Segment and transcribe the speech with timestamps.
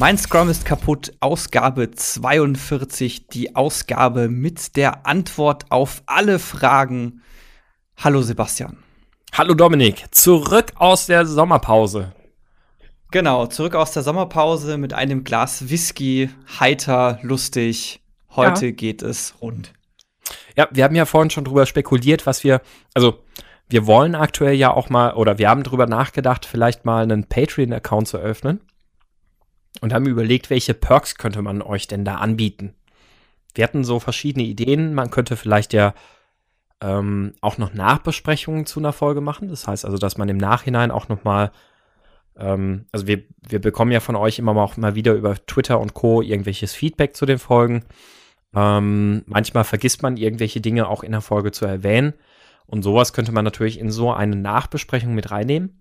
[0.00, 7.20] Mein Scrum ist kaputt, Ausgabe 42, die Ausgabe mit der Antwort auf alle Fragen.
[7.98, 8.78] Hallo Sebastian.
[9.34, 12.14] Hallo Dominik, zurück aus der Sommerpause.
[13.10, 18.00] Genau, zurück aus der Sommerpause mit einem Glas Whisky, heiter, lustig.
[18.34, 18.72] Heute ja.
[18.72, 19.74] geht es rund.
[20.56, 22.62] Ja, wir haben ja vorhin schon drüber spekuliert, was wir,
[22.94, 23.22] also
[23.68, 28.08] wir wollen aktuell ja auch mal, oder wir haben drüber nachgedacht, vielleicht mal einen Patreon-Account
[28.08, 28.60] zu öffnen
[29.80, 32.74] und haben überlegt, welche Perks könnte man euch denn da anbieten.
[33.54, 34.94] Wir hatten so verschiedene Ideen.
[34.94, 35.94] Man könnte vielleicht ja
[36.80, 39.48] ähm, auch noch Nachbesprechungen zu einer Folge machen.
[39.48, 41.50] Das heißt also, dass man im Nachhinein auch noch mal
[42.40, 45.94] ähm, also wir, wir bekommen ja von euch immer auch mal wieder über Twitter und
[45.94, 46.22] Co.
[46.22, 47.84] irgendwelches Feedback zu den Folgen.
[48.54, 52.14] Ähm, manchmal vergisst man irgendwelche Dinge auch in der Folge zu erwähnen.
[52.66, 55.79] Und sowas könnte man natürlich in so eine Nachbesprechung mit reinnehmen.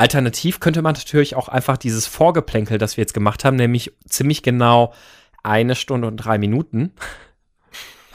[0.00, 4.42] Alternativ könnte man natürlich auch einfach dieses Vorgeplänkel, das wir jetzt gemacht haben, nämlich ziemlich
[4.42, 4.94] genau
[5.42, 6.92] eine Stunde und drei Minuten.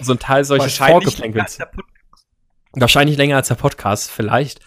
[0.00, 1.58] so ein Teil solches Vorgeplänkels.
[2.70, 4.60] Wahrscheinlich länger als der Podcast, vielleicht.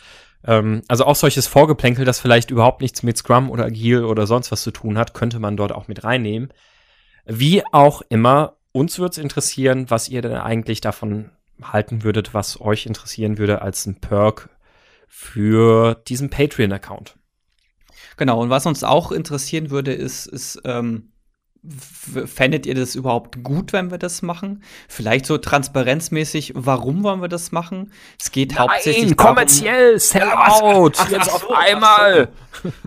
[0.44, 4.52] Ähm, also auch solches Vorgeplänkel, das vielleicht überhaupt nichts mit Scrum oder Agile oder sonst
[4.52, 6.50] was zu tun hat, könnte man dort auch mit reinnehmen.
[7.26, 11.32] Wie auch immer, uns würde es interessieren, was ihr denn eigentlich davon
[11.64, 14.50] halten würdet, was euch interessieren würde als ein Perk
[15.08, 17.16] für diesen Patreon-Account.
[18.18, 21.12] Genau, und was uns auch interessieren würde, ist, ist ähm,
[22.26, 24.64] fändet ihr das überhaupt gut, wenn wir das machen?
[24.88, 27.92] Vielleicht so transparenzmäßig, warum wollen wir das machen?
[28.20, 32.30] Es geht Nein, hauptsächlich darum, kommerziell, Sellout, ach, jetzt ach auf so, einmal.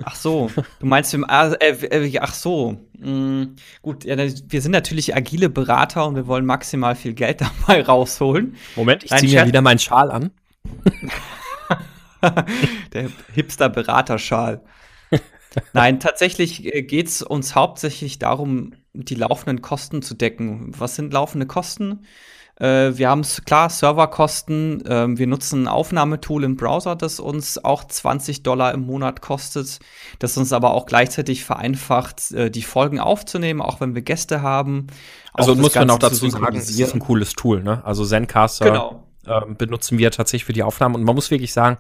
[0.05, 0.51] Ach so.
[0.81, 1.27] du meinst, wir,
[1.61, 3.45] äh, äh, ach so, mm,
[3.83, 8.57] gut, ja, wir sind natürlich agile Berater und wir wollen maximal viel Geld dabei rausholen.
[8.77, 10.31] Moment, ich ziehe mir wieder meinen Schal an.
[12.93, 14.63] Der Hipster-Beraterschal.
[15.73, 20.73] Nein, tatsächlich äh, geht es uns hauptsächlich darum, die laufenden Kosten zu decken.
[20.79, 22.05] Was sind laufende Kosten?
[22.61, 24.85] Äh, wir haben klar Serverkosten.
[24.85, 29.79] Äh, wir nutzen ein Aufnahmetool im Browser, das uns auch 20 Dollar im Monat kostet,
[30.19, 34.89] das uns aber auch gleichzeitig vereinfacht, äh, die Folgen aufzunehmen, auch wenn wir Gäste haben.
[35.33, 37.63] Also muss man auch dazu sagen, es ist ein cooles Tool.
[37.63, 37.83] Ne?
[37.85, 39.07] Also Zencaster genau.
[39.27, 41.77] Ähm, benutzen wir tatsächlich für die Aufnahmen und man muss wirklich sagen,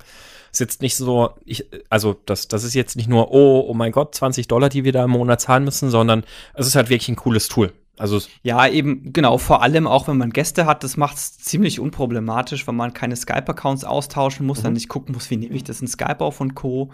[0.52, 3.92] ist jetzt nicht so, ich, also das, das ist jetzt nicht nur, oh, oh mein
[3.92, 6.24] Gott, 20 Dollar, die wir da im Monat zahlen müssen, sondern
[6.54, 7.72] es ist halt wirklich ein cooles Tool.
[8.00, 11.80] Also ja, eben, genau, vor allem auch wenn man Gäste hat, das macht es ziemlich
[11.80, 14.62] unproblematisch, weil man keine Skype-Accounts austauschen muss, mhm.
[14.62, 16.90] dann nicht gucken muss, wie nehme ich das in Skype auf und Co.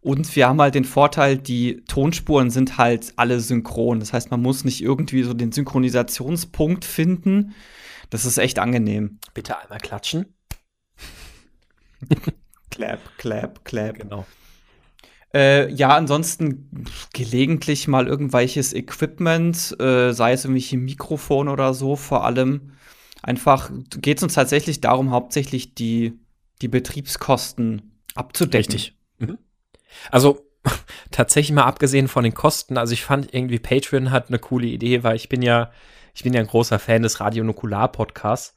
[0.00, 4.00] Und wir haben halt den Vorteil, die Tonspuren sind halt alle synchron.
[4.00, 7.54] Das heißt, man muss nicht irgendwie so den Synchronisationspunkt finden.
[8.08, 9.18] Das ist echt angenehm.
[9.34, 10.34] Bitte einmal klatschen.
[12.70, 13.98] Clap, clap, clap.
[13.98, 14.26] Genau.
[15.34, 22.24] Äh, ja, ansonsten gelegentlich mal irgendwelches Equipment, äh, sei es irgendwelche Mikrofone oder so, vor
[22.24, 22.72] allem.
[23.22, 26.18] Einfach geht es uns tatsächlich darum, hauptsächlich die,
[26.62, 28.72] die Betriebskosten abzudecken.
[28.72, 28.96] Richtig.
[29.18, 29.38] Mhm.
[30.10, 30.46] Also
[31.10, 35.02] tatsächlich mal abgesehen von den Kosten, also ich fand irgendwie Patreon hat eine coole Idee,
[35.02, 35.70] weil ich bin ja,
[36.14, 38.56] ich bin ja ein großer Fan des Radio Nukular Podcasts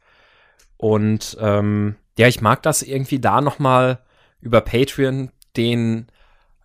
[0.77, 4.03] und ähm, ja, ich mag das irgendwie da noch mal
[4.41, 6.07] über Patreon den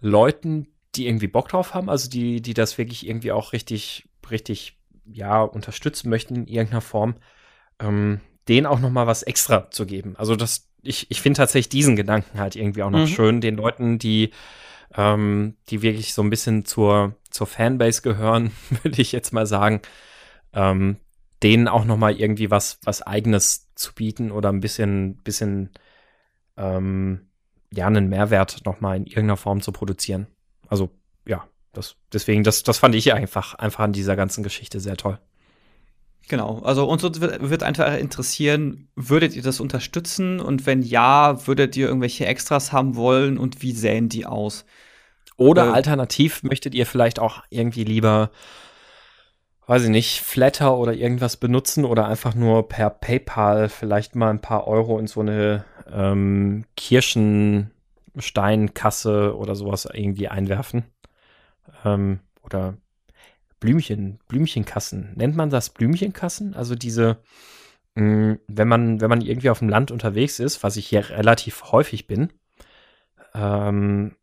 [0.01, 0.67] Leuten,
[0.97, 4.77] die irgendwie Bock drauf haben, also die, die das wirklich irgendwie auch richtig, richtig,
[5.07, 7.15] ja, unterstützen möchten in irgendeiner Form,
[7.79, 10.17] ähm, denen auch noch mal was extra zu geben.
[10.17, 13.07] Also das, ich, ich finde tatsächlich diesen Gedanken halt irgendwie auch noch mhm.
[13.07, 14.33] schön, den Leuten, die,
[14.97, 18.51] ähm, die wirklich so ein bisschen zur, zur Fanbase gehören,
[18.83, 19.83] würde ich jetzt mal sagen,
[20.53, 20.97] ähm,
[21.45, 25.71] denen auch noch mal irgendwie was, was Eigenes zu bieten oder ein bisschen, bisschen,
[26.57, 27.27] ähm,
[27.73, 30.27] ja, einen Mehrwert nochmal in irgendeiner Form zu produzieren.
[30.69, 30.91] Also,
[31.27, 35.19] ja, das, deswegen, das, das fand ich einfach, einfach an dieser ganzen Geschichte sehr toll.
[36.29, 41.87] Genau, also uns wird, einfach interessieren, würdet ihr das unterstützen und wenn ja, würdet ihr
[41.87, 44.65] irgendwelche Extras haben wollen und wie sähen die aus?
[45.37, 48.31] Oder äh, alternativ möchtet ihr vielleicht auch irgendwie lieber,
[49.67, 54.41] weiß ich nicht, Flatter oder irgendwas benutzen oder einfach nur per PayPal vielleicht mal ein
[54.41, 60.85] paar Euro in so eine ähm, Kirschensteinkasse oder sowas irgendwie einwerfen.
[61.85, 62.77] Ähm, oder
[63.61, 65.15] Blümchen, Blümchenkassen.
[65.17, 66.55] Nennt man das Blümchenkassen?
[66.55, 67.19] Also diese,
[67.95, 71.09] mh, mm, wenn man, wenn man irgendwie auf dem Land unterwegs ist, was ich hier
[71.09, 72.31] relativ häufig bin,
[73.35, 74.15] ähm,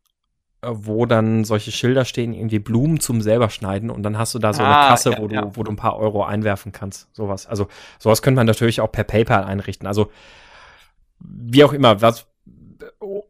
[0.64, 4.54] wo dann solche Schilder stehen, irgendwie Blumen zum selber schneiden und dann hast du da
[4.54, 5.56] so eine ah, Kasse, ja, wo, du, ja.
[5.56, 7.08] wo du ein paar Euro einwerfen kannst.
[7.14, 7.48] Sowas.
[7.48, 7.68] Also
[7.98, 9.88] sowas könnte man natürlich auch per PayPal einrichten.
[9.88, 10.12] Also
[11.20, 12.28] wie auch immer, was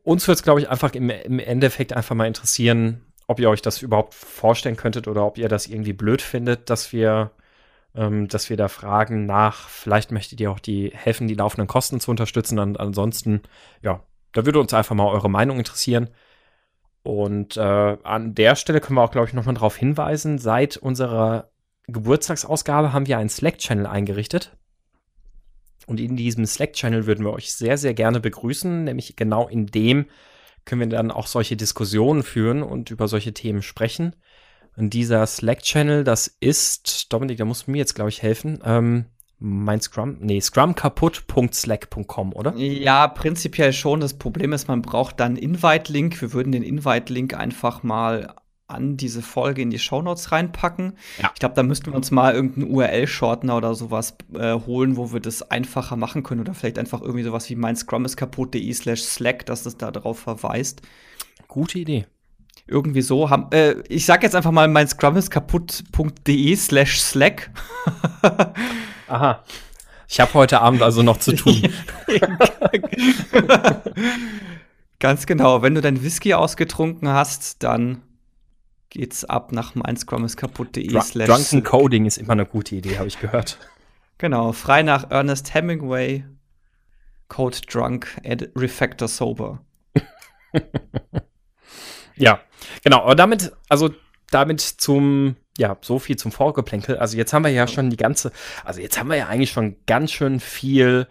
[0.04, 3.62] uns wird es, glaube ich, einfach im, im, Endeffekt einfach mal interessieren, ob ihr euch
[3.62, 7.32] das überhaupt vorstellen könntet oder ob ihr das irgendwie blöd findet, dass wir,
[7.96, 12.00] ähm, dass wir da fragen nach, vielleicht möchtet ihr auch die helfen, die laufenden Kosten
[12.00, 12.60] zu unterstützen.
[12.60, 13.42] Und ansonsten,
[13.82, 14.02] ja,
[14.34, 16.10] da würde uns einfach mal eure Meinung interessieren.
[17.04, 21.52] Und äh, an der Stelle können wir auch, glaube ich, nochmal darauf hinweisen, seit unserer
[21.88, 24.56] Geburtstagsausgabe haben wir einen Slack-Channel eingerichtet.
[25.88, 30.06] Und in diesem Slack-Channel würden wir euch sehr, sehr gerne begrüßen, nämlich genau in dem
[30.64, 34.16] können wir dann auch solche Diskussionen führen und über solche Themen sprechen.
[34.78, 38.60] Und dieser Slack-Channel, das ist, Dominik, da musst du mir jetzt, glaube ich, helfen.
[38.64, 39.06] Ähm,
[39.44, 42.56] mein Scrum, nee, scrumkaputt.slack.com, oder?
[42.56, 44.00] Ja, prinzipiell schon.
[44.00, 46.22] Das Problem ist, man braucht dann Invite-Link.
[46.22, 48.36] Wir würden den Invite-Link einfach mal
[48.68, 50.94] an diese Folge in die Shownotes reinpacken.
[51.20, 51.32] Ja.
[51.34, 55.20] Ich glaube, da müssten wir uns mal irgendeinen URL-Shortener oder sowas äh, holen, wo wir
[55.20, 56.42] das einfacher machen können.
[56.42, 59.90] Oder vielleicht einfach irgendwie sowas wie mein Scrum ist kaputt.de slash Slack, dass das da
[59.90, 60.84] drauf verweist.
[61.48, 62.06] Gute Idee.
[62.72, 67.52] Irgendwie so haben, äh, ich sag jetzt einfach mal mein Scrum ist kaputt.de slash Slack.
[69.08, 69.44] Aha.
[70.08, 71.62] Ich habe heute Abend also noch zu tun.
[75.00, 75.62] Ganz genau.
[75.62, 78.02] Wenn du dein Whisky ausgetrunken hast, dann
[78.90, 80.88] geht's ab nach meinscrumiskaputt.de.
[80.88, 83.58] Dr Drunken Coding ist immer eine gute Idee, habe ich gehört.
[84.18, 86.26] Genau, frei nach Ernest Hemingway.
[87.28, 88.18] Code Drunk,
[88.56, 89.60] Refactor Sober.
[92.22, 92.40] ja,
[92.84, 93.02] genau.
[93.02, 93.90] Aber damit, also
[94.30, 96.98] damit zum, ja, so viel zum Vorgeplänkel.
[96.98, 98.32] Also jetzt haben wir ja schon die ganze,
[98.64, 101.08] also jetzt haben wir ja eigentlich schon ganz schön viel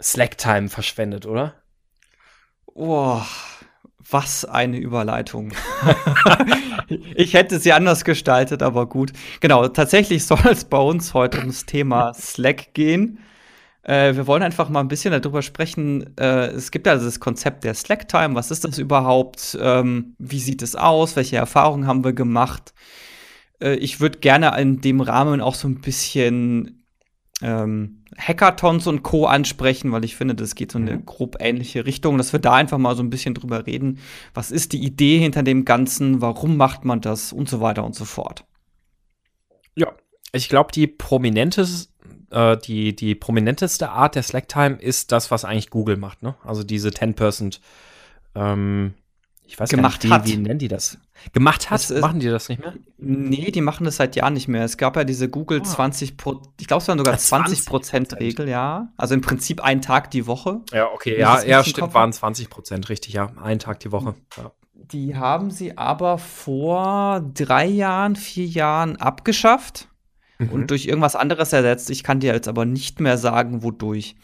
[0.00, 1.54] Slack-Time verschwendet, oder?
[2.74, 3.26] Boah,
[3.98, 5.52] was eine Überleitung.
[7.14, 9.12] ich hätte sie anders gestaltet, aber gut.
[9.40, 13.18] Genau, tatsächlich soll es bei uns heute ums Thema Slack gehen.
[13.90, 16.16] Äh, wir wollen einfach mal ein bisschen darüber sprechen.
[16.16, 18.36] Äh, es gibt also das Konzept der Slack-Time.
[18.36, 19.58] Was ist das überhaupt?
[19.60, 21.16] Ähm, wie sieht es aus?
[21.16, 22.72] Welche Erfahrungen haben wir gemacht?
[23.60, 26.84] Äh, ich würde gerne in dem Rahmen auch so ein bisschen
[27.42, 29.26] ähm, Hackathons und Co.
[29.26, 31.06] ansprechen, weil ich finde, das geht so in eine mhm.
[31.06, 33.98] grob ähnliche Richtung, dass wir da einfach mal so ein bisschen drüber reden.
[34.34, 36.20] Was ist die Idee hinter dem Ganzen?
[36.20, 37.32] Warum macht man das?
[37.32, 38.44] Und so weiter und so fort.
[39.74, 39.92] Ja,
[40.32, 41.89] ich glaube, die prominentes,
[42.30, 46.34] äh, die, die prominenteste Art der Slack-Time ist das, was eigentlich Google macht, ne?
[46.44, 47.58] Also diese 10%
[48.34, 48.94] ähm,
[49.50, 50.96] ich weiß gemacht nicht, wie, wie nennen die das?
[51.32, 51.80] Gemacht hat?
[51.80, 52.74] Ist, machen die das nicht mehr?
[52.98, 54.64] Nee, die machen das seit Jahren nicht mehr.
[54.64, 55.64] Es gab ja diese Google oh.
[55.64, 58.92] 20 Pro, ich glaube, es waren sogar 20 Prozent Regel, ja.
[58.96, 60.60] Also im Prinzip ein Tag die Woche.
[60.72, 63.32] Ja, okay, ja, ja, stimmt, waren 20 Prozent, richtig, ja.
[63.42, 64.14] Ein Tag die Woche.
[64.36, 64.52] Ja.
[64.72, 69.89] Die haben sie aber vor drei Jahren, vier Jahren abgeschafft
[70.40, 70.48] mhm.
[70.50, 71.90] und durch irgendwas anderes ersetzt.
[71.90, 74.16] Ich kann dir jetzt aber nicht mehr sagen, wodurch.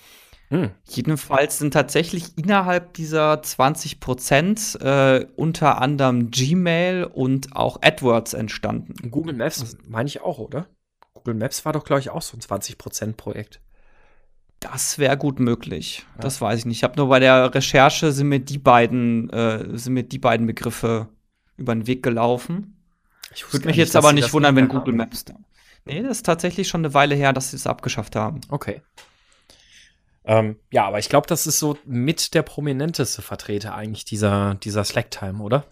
[0.49, 0.71] Hm.
[0.85, 9.11] Jedenfalls sind tatsächlich innerhalb dieser 20 Prozent äh, unter anderem Gmail und auch AdWords entstanden.
[9.11, 10.67] Google Maps meine ich auch, oder?
[11.15, 13.61] Google Maps war doch, glaube ich, auch so ein 20 Prozent Projekt.
[14.61, 16.07] Das wäre gut möglich.
[16.15, 16.23] Ja.
[16.23, 16.79] Das weiß ich nicht.
[16.79, 20.47] Ich habe nur bei der Recherche sind mir die beiden, äh, sind mir die beiden
[20.47, 21.09] Begriffe
[21.57, 22.77] über den Weg gelaufen.
[23.35, 24.97] Ich würde mich jetzt aber nicht wundern, wenn Google haben.
[24.97, 25.35] Maps da.
[25.87, 28.41] Nee, das ist tatsächlich schon eine Weile her, dass sie es abgeschafft haben.
[28.49, 28.83] Okay.
[30.25, 34.85] Ähm, ja, aber ich glaube, das ist so mit der prominenteste Vertreter eigentlich dieser, dieser
[34.85, 35.65] Slack-Time, oder?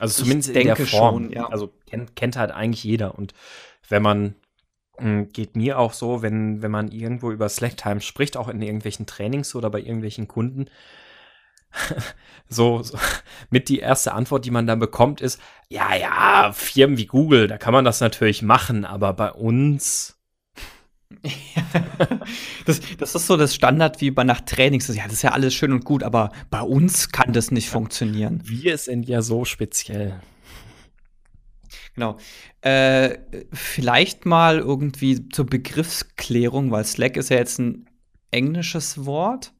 [0.00, 1.24] Also zumindest in der Form.
[1.24, 1.46] Schon, ja.
[1.48, 3.16] Also kennt, kennt halt eigentlich jeder.
[3.16, 3.34] Und
[3.88, 4.34] wenn man,
[4.98, 9.06] hm, geht mir auch so, wenn, wenn man irgendwo über Slack-Time spricht, auch in irgendwelchen
[9.06, 10.66] Trainings oder bei irgendwelchen Kunden,
[12.48, 12.98] so, so,
[13.50, 17.58] mit die erste Antwort, die man dann bekommt, ist, ja, ja, Firmen wie Google, da
[17.58, 20.16] kann man das natürlich machen, aber bei uns,
[22.66, 24.88] das, das ist so das Standard wie bei nach Trainings.
[24.88, 28.42] Ja, das ist ja alles schön und gut, aber bei uns kann das nicht funktionieren.
[28.44, 30.20] Wir sind ja so speziell.
[31.94, 32.18] Genau.
[32.60, 33.18] Äh,
[33.52, 37.88] vielleicht mal irgendwie zur Begriffsklärung, weil Slack ist ja jetzt ein
[38.30, 39.52] englisches Wort.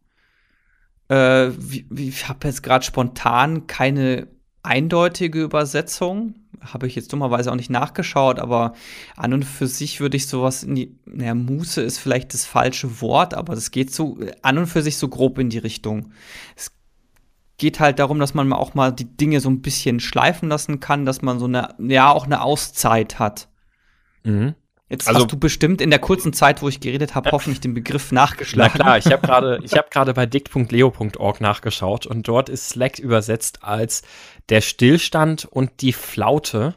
[1.10, 1.48] Äh,
[1.94, 4.28] ich habe jetzt gerade spontan keine
[4.62, 8.74] eindeutige Übersetzung habe ich jetzt dummerweise auch nicht nachgeschaut, aber
[9.16, 13.00] an und für sich würde ich sowas in die, naja, Muße ist vielleicht das falsche
[13.00, 16.12] Wort, aber das geht so an und für sich so grob in die Richtung.
[16.56, 16.72] Es
[17.58, 21.04] geht halt darum, dass man auch mal die Dinge so ein bisschen schleifen lassen kann,
[21.04, 23.48] dass man so eine, ja, auch eine Auszeit hat.
[24.24, 24.54] Mhm.
[24.88, 27.74] Jetzt also, hast du bestimmt in der kurzen Zeit, wo ich geredet habe, hoffentlich den
[27.74, 28.72] Begriff nachgeschlagen.
[28.78, 32.98] Na klar, ich habe gerade ich habe gerade bei dick.leo.org nachgeschaut und dort ist Slack
[32.98, 34.02] übersetzt als
[34.48, 36.74] der Stillstand und die Flaute.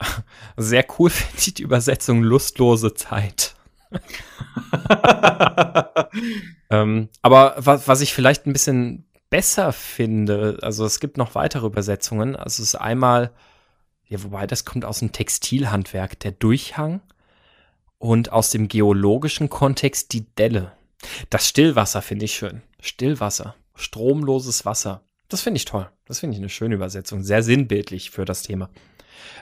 [0.56, 3.54] Sehr cool finde ich die Übersetzung lustlose Zeit.
[6.70, 11.66] ähm, aber was, was ich vielleicht ein bisschen besser finde, also es gibt noch weitere
[11.66, 12.34] Übersetzungen.
[12.34, 13.30] Also es ist einmal,
[14.08, 17.00] ja, wobei das kommt aus dem Textilhandwerk, der Durchhang
[18.00, 20.72] und aus dem geologischen Kontext die Delle.
[21.28, 22.62] Das Stillwasser finde ich schön.
[22.80, 25.02] Stillwasser, stromloses Wasser.
[25.28, 25.88] Das finde ich toll.
[26.06, 27.22] Das finde ich eine schöne Übersetzung.
[27.22, 28.70] Sehr sinnbildlich für das Thema.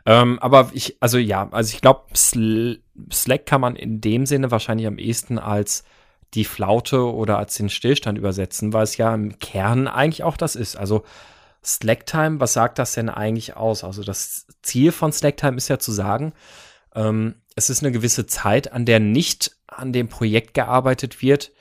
[0.05, 4.89] Ähm, aber ich, also ja, also ich glaube, Slack kann man in dem Sinne wahrscheinlich
[4.89, 5.85] am ehesten als
[6.35, 10.57] die Flaute oder als den Stillstand übersetzen, weil es ja im Kern eigentlich auch das
[10.57, 10.77] ist.
[10.77, 11.05] Also
[11.65, 13.85] Slacktime, was sagt das denn eigentlich aus?
[13.85, 16.33] Also das Ziel von Slacktime ist ja zu sagen,
[16.95, 21.53] ähm, es ist eine gewisse Zeit, an der nicht an dem Projekt gearbeitet wird,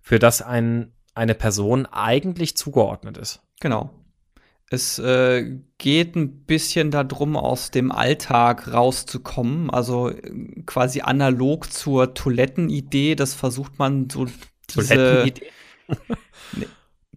[0.00, 3.42] für das ein, eine Person eigentlich zugeordnet ist.
[3.60, 3.90] Genau.
[4.70, 9.70] Es äh, geht ein bisschen darum, aus dem Alltag rauszukommen.
[9.70, 13.16] Also äh, quasi analog zur Toilettenidee.
[13.16, 14.26] Das versucht man so.
[14.68, 15.46] Toilettenidee?
[16.56, 16.66] nee,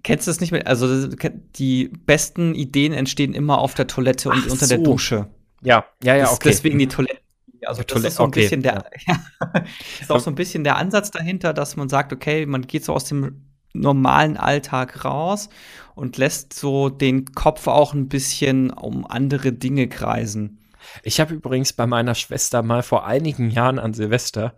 [0.02, 0.66] kennst du das nicht mehr?
[0.66, 1.08] Also
[1.56, 4.76] die besten Ideen entstehen immer auf der Toilette und Ach unter so.
[4.76, 5.30] der Dusche.
[5.62, 6.50] Ja, ja, ja, okay.
[6.50, 7.23] Deswegen die Toilette.
[7.66, 8.42] Also das ist so ein okay.
[8.42, 9.20] bisschen der, ja,
[10.02, 12.94] ist auch so ein bisschen der Ansatz dahinter, dass man sagt, okay, man geht so
[12.94, 15.50] aus dem normalen Alltag raus
[15.96, 20.60] und lässt so den Kopf auch ein bisschen um andere Dinge kreisen.
[21.02, 24.56] Ich habe übrigens bei meiner Schwester mal vor einigen Jahren an Silvester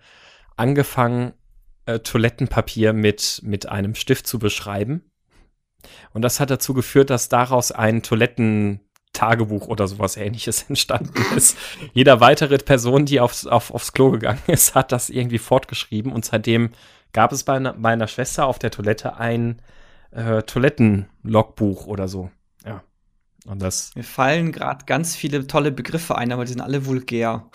[0.57, 1.33] angefangen,
[1.85, 5.03] äh, Toilettenpapier mit, mit einem Stift zu beschreiben.
[6.13, 8.01] Und das hat dazu geführt, dass daraus ein
[9.15, 11.57] Toilettentagebuch oder sowas ähnliches entstanden ist.
[11.93, 16.25] Jeder weitere Person, die aufs, auf, aufs Klo gegangen ist, hat das irgendwie fortgeschrieben und
[16.25, 16.71] seitdem
[17.13, 19.61] gab es bei meiner Schwester auf der Toilette ein
[20.11, 22.29] äh, Toilettenlogbuch oder so.
[22.65, 22.83] Ja.
[23.45, 23.95] Und das.
[23.95, 27.45] Mir fallen gerade ganz viele tolle Begriffe ein, aber die sind alle vulgär.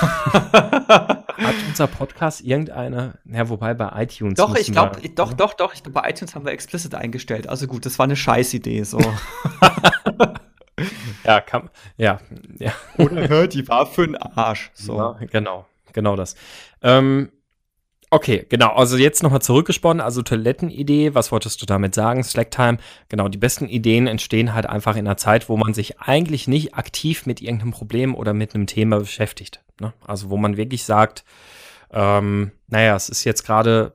[0.00, 4.34] Hat unser Podcast irgendeine, ja, wobei bei iTunes.
[4.34, 7.48] Doch, ich glaube, doch, doch, doch, ich glaube, bei iTunes haben wir explicit eingestellt.
[7.48, 9.00] Also gut, das war eine Scheißidee, so.
[11.24, 12.20] ja, kann, ja,
[12.58, 12.72] ja.
[12.98, 14.70] Oder hört, die war für einen Arsch.
[14.74, 14.96] So.
[14.96, 16.36] Ja, genau, genau das.
[16.82, 17.30] Ähm,
[18.12, 18.70] Okay, genau.
[18.72, 20.00] Also jetzt nochmal zurückgesponnen.
[20.00, 22.24] Also Toilettenidee, was wolltest du damit sagen?
[22.24, 22.78] Slacktime.
[23.08, 26.74] Genau, die besten Ideen entstehen halt einfach in einer Zeit, wo man sich eigentlich nicht
[26.74, 29.62] aktiv mit irgendeinem Problem oder mit einem Thema beschäftigt.
[29.80, 29.92] Ne?
[30.04, 31.24] Also wo man wirklich sagt,
[31.92, 33.92] ähm, naja, es ist jetzt gerade,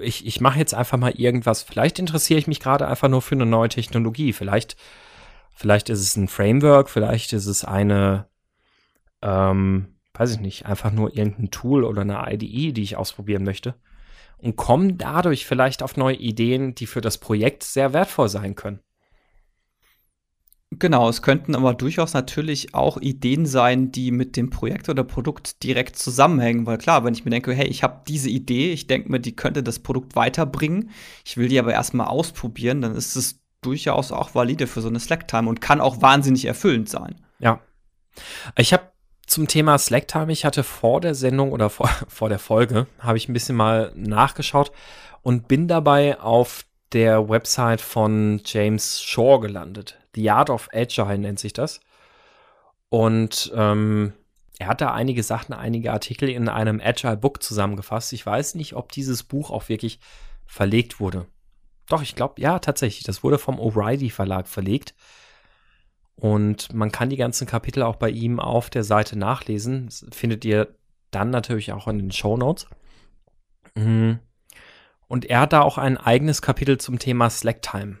[0.00, 1.62] ich, ich mache jetzt einfach mal irgendwas.
[1.62, 4.32] Vielleicht interessiere ich mich gerade einfach nur für eine neue Technologie.
[4.32, 4.76] Vielleicht,
[5.58, 8.28] vielleicht ist es ein Framework, vielleicht ist es eine,
[9.22, 13.74] ähm, weiß ich nicht, einfach nur irgendein Tool oder eine IDE, die ich ausprobieren möchte
[14.36, 18.78] und komme dadurch vielleicht auf neue Ideen, die für das Projekt sehr wertvoll sein können.
[20.70, 25.64] Genau, es könnten aber durchaus natürlich auch Ideen sein, die mit dem Projekt oder Produkt
[25.64, 29.10] direkt zusammenhängen, weil klar, wenn ich mir denke, hey, ich habe diese Idee, ich denke
[29.10, 30.90] mir, die könnte das Produkt weiterbringen,
[31.24, 34.98] ich will die aber erstmal ausprobieren, dann ist es durchaus auch valide für so eine
[34.98, 37.16] Slack-Time und kann auch wahnsinnig erfüllend sein.
[37.38, 37.60] Ja.
[38.56, 38.90] Ich habe
[39.26, 40.32] zum Thema Slacktime.
[40.32, 43.92] Ich hatte vor der Sendung oder vor, vor der Folge, habe ich ein bisschen mal
[43.94, 44.72] nachgeschaut
[45.22, 49.98] und bin dabei auf der Website von James Shaw gelandet.
[50.14, 51.80] The Art of Agile nennt sich das.
[52.88, 54.14] Und ähm,
[54.58, 58.14] er hat da einige Sachen, einige Artikel in einem Agile Book zusammengefasst.
[58.14, 60.00] Ich weiß nicht, ob dieses Buch auch wirklich
[60.46, 61.26] verlegt wurde.
[61.88, 63.04] Doch, ich glaube, ja, tatsächlich.
[63.04, 64.94] Das wurde vom O'Reilly Verlag verlegt.
[66.16, 69.86] Und man kann die ganzen Kapitel auch bei ihm auf der Seite nachlesen.
[69.86, 70.74] Das findet ihr
[71.10, 72.66] dann natürlich auch in den Show Notes.
[73.74, 74.18] Mhm.
[75.06, 77.98] Und er hat da auch ein eigenes Kapitel zum Thema Slacktime.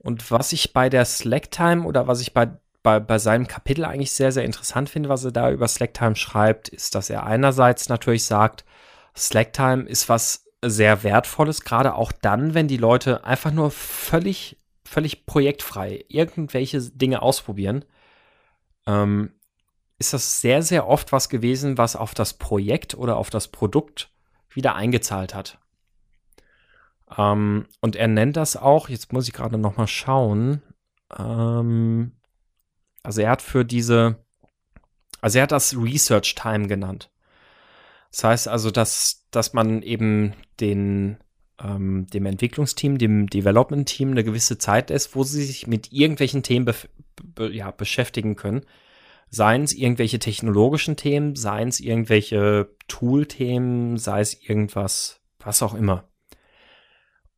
[0.00, 2.50] Und was ich bei der Slacktime oder was ich bei,
[2.82, 6.68] bei, bei seinem Kapitel eigentlich sehr, sehr interessant finde, was er da über Slacktime schreibt,
[6.68, 8.64] ist, dass er einerseits natürlich sagt,
[9.16, 15.26] Slacktime ist was sehr Wertvolles, gerade auch dann, wenn die Leute einfach nur völlig völlig
[15.26, 17.84] projektfrei irgendwelche Dinge ausprobieren,
[18.86, 19.32] ähm,
[19.98, 24.10] ist das sehr, sehr oft was gewesen, was auf das Projekt oder auf das Produkt
[24.50, 25.58] wieder eingezahlt hat.
[27.16, 30.62] Ähm, und er nennt das auch, jetzt muss ich gerade noch mal schauen,
[31.16, 32.12] ähm,
[33.02, 34.24] also er hat für diese,
[35.20, 37.10] also er hat das Research Time genannt.
[38.14, 41.16] Das heißt also, dass, dass man eben den,
[41.60, 46.64] ähm, dem Entwicklungsteam, dem Development-Team eine gewisse Zeit ist, wo sie sich mit irgendwelchen Themen
[46.64, 46.74] be
[47.34, 48.66] be ja, beschäftigen können.
[49.30, 56.08] Seien es irgendwelche technologischen Themen, seien es irgendwelche Tool-Themen, sei es irgendwas, was auch immer.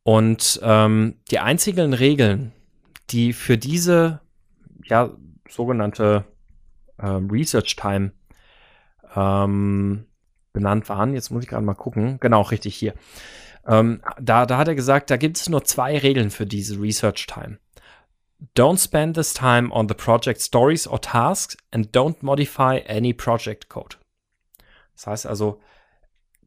[0.03, 2.53] Und ähm, die einzigen Regeln,
[3.09, 4.21] die für diese
[4.85, 5.09] ja,
[5.49, 6.25] sogenannte
[6.99, 8.11] ähm, Research Time
[9.15, 10.05] ähm,
[10.57, 12.93] benannt waren, jetzt muss ich gerade mal gucken, genau, richtig hier,
[13.67, 17.27] Ähm, da, da hat er gesagt, da gibt es nur zwei Regeln für diese Research
[17.27, 17.59] Time.
[18.55, 23.67] Don't spend this time on the project stories or tasks and don't modify any project
[23.67, 23.97] code.
[24.95, 25.59] Das heißt also,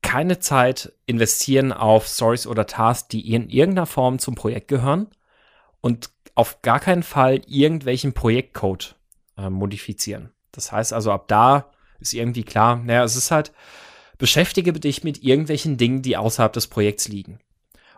[0.03, 5.09] keine Zeit investieren auf Stories oder Tasks, die in irgendeiner Form zum Projekt gehören
[5.83, 8.97] und auf gar keinen Fall irgendwelchen Projektcode
[9.37, 10.33] äh, modifizieren.
[10.53, 13.53] Das heißt also, ab da ist irgendwie klar, naja, es ist halt,
[14.21, 17.41] beschäftige dich mit irgendwelchen Dingen, die außerhalb des Projekts liegen.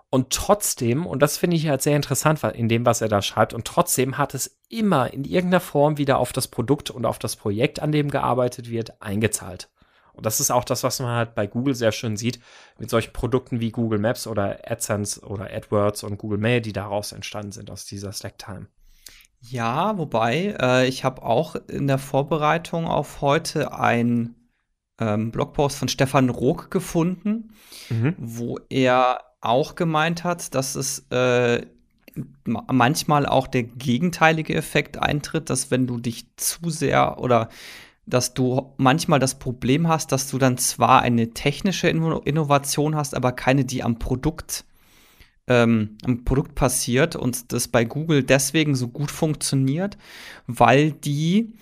[0.08, 3.54] Und trotzdem, und das finde ich halt sehr interessant in dem, was er da schreibt,
[3.54, 7.36] und trotzdem hat es immer in irgendeiner Form wieder auf das Produkt und auf das
[7.36, 9.68] Projekt, an dem gearbeitet wird, eingezahlt.
[10.12, 12.40] Und das ist auch das, was man halt bei Google sehr schön sieht,
[12.78, 17.12] mit solchen Produkten wie Google Maps oder AdSense oder AdWords und Google Mail, die daraus
[17.12, 18.66] entstanden sind aus dieser Slack-Time.
[19.40, 24.36] Ja, wobei, äh, ich habe auch in der Vorbereitung auf heute ein
[25.02, 27.50] ähm, Blogpost von Stefan Rook gefunden,
[27.90, 28.14] mhm.
[28.18, 31.66] wo er auch gemeint hat, dass es äh,
[32.44, 37.48] manchmal auch der gegenteilige Effekt eintritt, dass wenn du dich zu sehr oder
[38.04, 43.32] dass du manchmal das Problem hast, dass du dann zwar eine technische Innovation hast, aber
[43.32, 44.64] keine, die am Produkt
[45.48, 49.98] ähm, am Produkt passiert und das bei Google deswegen so gut funktioniert,
[50.46, 51.54] weil die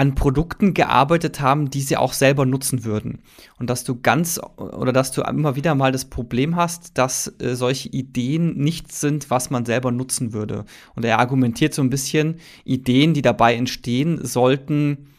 [0.00, 3.20] an Produkten gearbeitet haben, die sie auch selber nutzen würden.
[3.58, 7.54] Und dass du ganz oder dass du immer wieder mal das Problem hast, dass äh,
[7.54, 10.64] solche Ideen nichts sind, was man selber nutzen würde.
[10.94, 15.10] Und er argumentiert so ein bisschen, Ideen, die dabei entstehen, sollten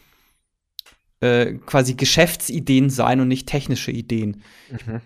[1.20, 4.42] äh, quasi Geschäftsideen sein und nicht technische Ideen.
[4.68, 5.00] Mhm.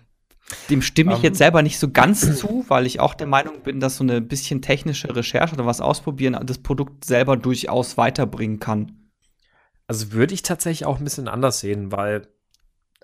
[0.71, 3.61] Dem stimme ich um, jetzt selber nicht so ganz zu, weil ich auch der Meinung
[3.61, 8.59] bin, dass so eine bisschen technische Recherche oder was ausprobieren das Produkt selber durchaus weiterbringen
[8.59, 9.06] kann.
[9.87, 12.27] Also würde ich tatsächlich auch ein bisschen anders sehen, weil,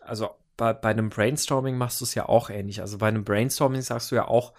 [0.02, 2.82] also bei, bei einem Brainstorming machst du es ja auch ähnlich.
[2.82, 4.54] Also bei einem Brainstorming sagst du ja auch,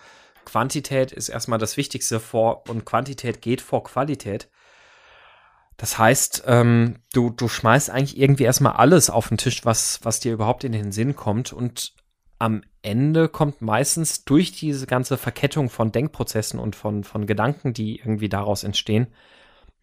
[0.45, 4.49] Quantität ist erstmal das Wichtigste vor und Quantität geht vor Qualität.
[5.77, 10.21] Das heißt, ähm, du, du schmeißt eigentlich irgendwie erstmal alles auf den Tisch, was, was
[10.21, 11.53] dir überhaupt in den Sinn kommt.
[11.53, 11.95] Und
[12.39, 17.99] am Ende kommt meistens durch diese ganze Verkettung von Denkprozessen und von, von Gedanken, die
[17.99, 19.09] irgendwie daraus entstehen,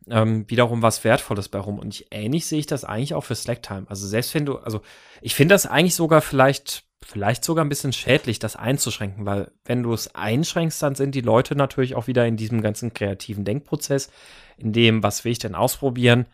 [0.10, 1.80] ähm, wiederum was Wertvolles bei rum.
[1.80, 3.86] Und ich, ähnlich sehe ich das eigentlich auch für Slacktime.
[3.88, 4.82] Also selbst wenn du, also
[5.22, 9.84] ich finde das eigentlich sogar vielleicht, vielleicht sogar ein bisschen schädlich, das einzuschränken, weil wenn
[9.84, 14.10] du es einschränkst, dann sind die Leute natürlich auch wieder in diesem ganzen kreativen Denkprozess,
[14.58, 16.26] in dem, was will ich denn ausprobieren,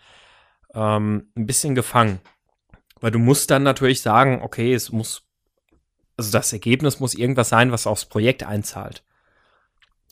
[0.74, 2.20] ähm, ein bisschen gefangen.
[3.00, 5.28] Weil du musst dann natürlich sagen, okay, es muss
[6.18, 9.04] also das Ergebnis muss irgendwas sein, was aufs Projekt einzahlt.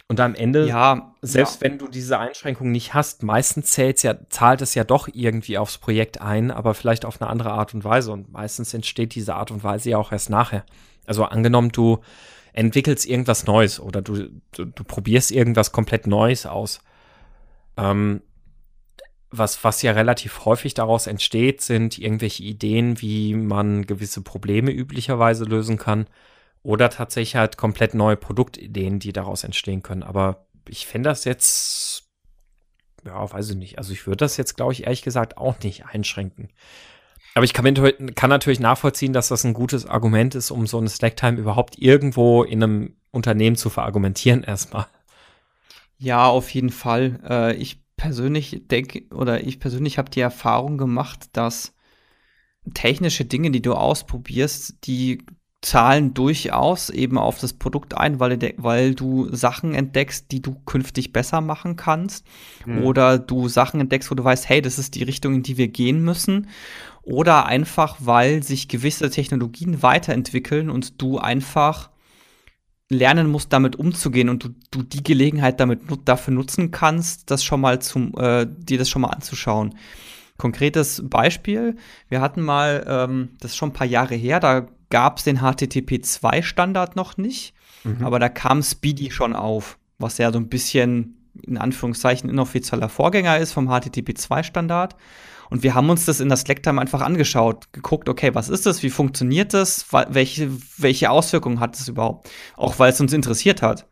[0.07, 1.67] Und am Ende, ja, selbst ja.
[1.67, 5.79] wenn du diese Einschränkung nicht hast, meistens zählt's ja, zahlt es ja doch irgendwie aufs
[5.79, 8.11] Projekt ein, aber vielleicht auf eine andere Art und Weise.
[8.11, 10.63] Und meistens entsteht diese Art und Weise ja auch erst nachher.
[11.07, 11.99] Also angenommen, du
[12.53, 16.81] entwickelst irgendwas Neues oder du, du, du probierst irgendwas komplett Neues aus.
[17.75, 18.21] Ähm,
[19.31, 25.45] was, was ja relativ häufig daraus entsteht, sind irgendwelche Ideen, wie man gewisse Probleme üblicherweise
[25.45, 26.05] lösen kann.
[26.65, 30.01] Oder tatsächlich halt komplett neue Produktideen, die daraus entstehen können.
[30.01, 32.09] Aber ich fände das jetzt,
[33.05, 33.77] ja, weiß ich nicht.
[33.77, 36.49] Also ich würde das jetzt, glaube ich, ehrlich gesagt auch nicht einschränken.
[37.35, 37.75] Aber ich kann,
[38.15, 42.41] kann, natürlich nachvollziehen, dass das ein gutes Argument ist, um so eine Slacktime überhaupt irgendwo
[42.41, 44.87] in einem Unternehmen zu verargumentieren erstmal.
[45.99, 47.19] Ja, auf jeden Fall.
[47.29, 51.75] Äh, ich persönlich denke, oder ich persönlich habe die Erfahrung gemacht, dass
[52.73, 55.23] technische Dinge, die du ausprobierst, die
[55.65, 61.11] zahlen durchaus eben auf das Produkt ein, weil, weil du Sachen entdeckst, die du künftig
[61.11, 62.23] besser machen kannst.
[62.65, 62.83] Mhm.
[62.83, 65.67] Oder du Sachen entdeckst, wo du weißt, hey, das ist die Richtung, in die wir
[65.67, 66.49] gehen müssen.
[67.01, 71.89] Oder einfach, weil sich gewisse Technologien weiterentwickeln und du einfach
[72.87, 77.61] lernen musst, damit umzugehen und du, du die Gelegenheit damit dafür nutzen kannst, das schon
[77.61, 79.73] mal zum, äh, dir das schon mal anzuschauen.
[80.37, 85.17] Konkretes Beispiel, wir hatten mal, ähm, das ist schon ein paar Jahre her, da gab
[85.17, 88.03] es den HTTP2-Standard noch nicht, mhm.
[88.03, 93.37] aber da kam Speedy schon auf, was ja so ein bisschen in Anführungszeichen inoffizieller Vorgänger
[93.37, 94.95] ist vom HTTP2-Standard.
[95.49, 98.81] Und wir haben uns das in der Slacktime einfach angeschaut, geguckt, okay, was ist das,
[98.83, 103.87] wie funktioniert das, welche, welche Auswirkungen hat es überhaupt, auch weil es uns interessiert hat.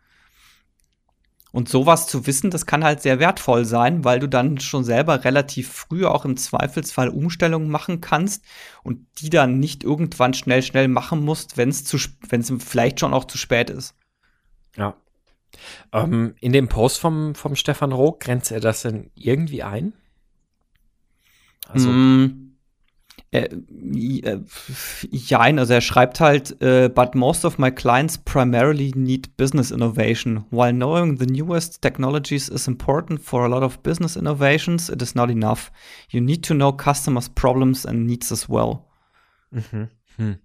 [1.54, 5.24] Und sowas zu wissen, das kann halt sehr wertvoll sein, weil du dann schon selber
[5.24, 8.44] relativ früh auch im Zweifelsfall Umstellungen machen kannst
[8.82, 11.86] und die dann nicht irgendwann schnell, schnell machen musst, wenn es
[12.28, 13.94] wenn es vielleicht schon auch zu spät ist.
[14.76, 14.96] Ja.
[15.92, 19.94] Ähm, in dem Post vom, vom Stefan Roh grenzt er das denn irgendwie ein?
[21.68, 22.43] Also mm,
[23.34, 24.42] Äh, äh,
[25.10, 30.46] ja, also er schreibt halt, uh, but most of my clients primarily need business innovation.
[30.52, 35.16] While knowing the newest technologies is important for a lot of business innovations, it is
[35.16, 35.72] not enough.
[36.10, 38.86] You need to know customers' problems and needs as well.
[39.50, 39.90] Mhm.
[40.18, 40.36] Hm.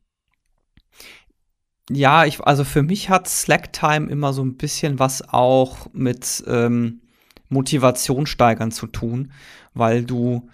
[1.90, 7.03] Ja, ich, also für mich hat Slacktime immer so ein bisschen was auch mit ähm,
[7.51, 9.33] Motivation steigern zu tun,
[9.74, 10.48] weil du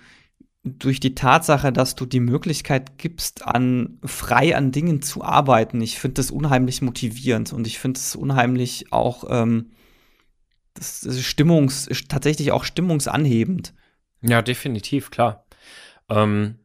[0.64, 5.98] durch die Tatsache, dass du die Möglichkeit gibst, an frei an Dingen zu arbeiten, ich
[5.98, 9.72] finde das unheimlich motivierend und ich finde es unheimlich auch ähm,
[10.72, 13.74] das, das Stimmungs, tatsächlich auch stimmungsanhebend.
[14.22, 15.44] Ja, definitiv, klar.
[16.08, 16.58] Ähm,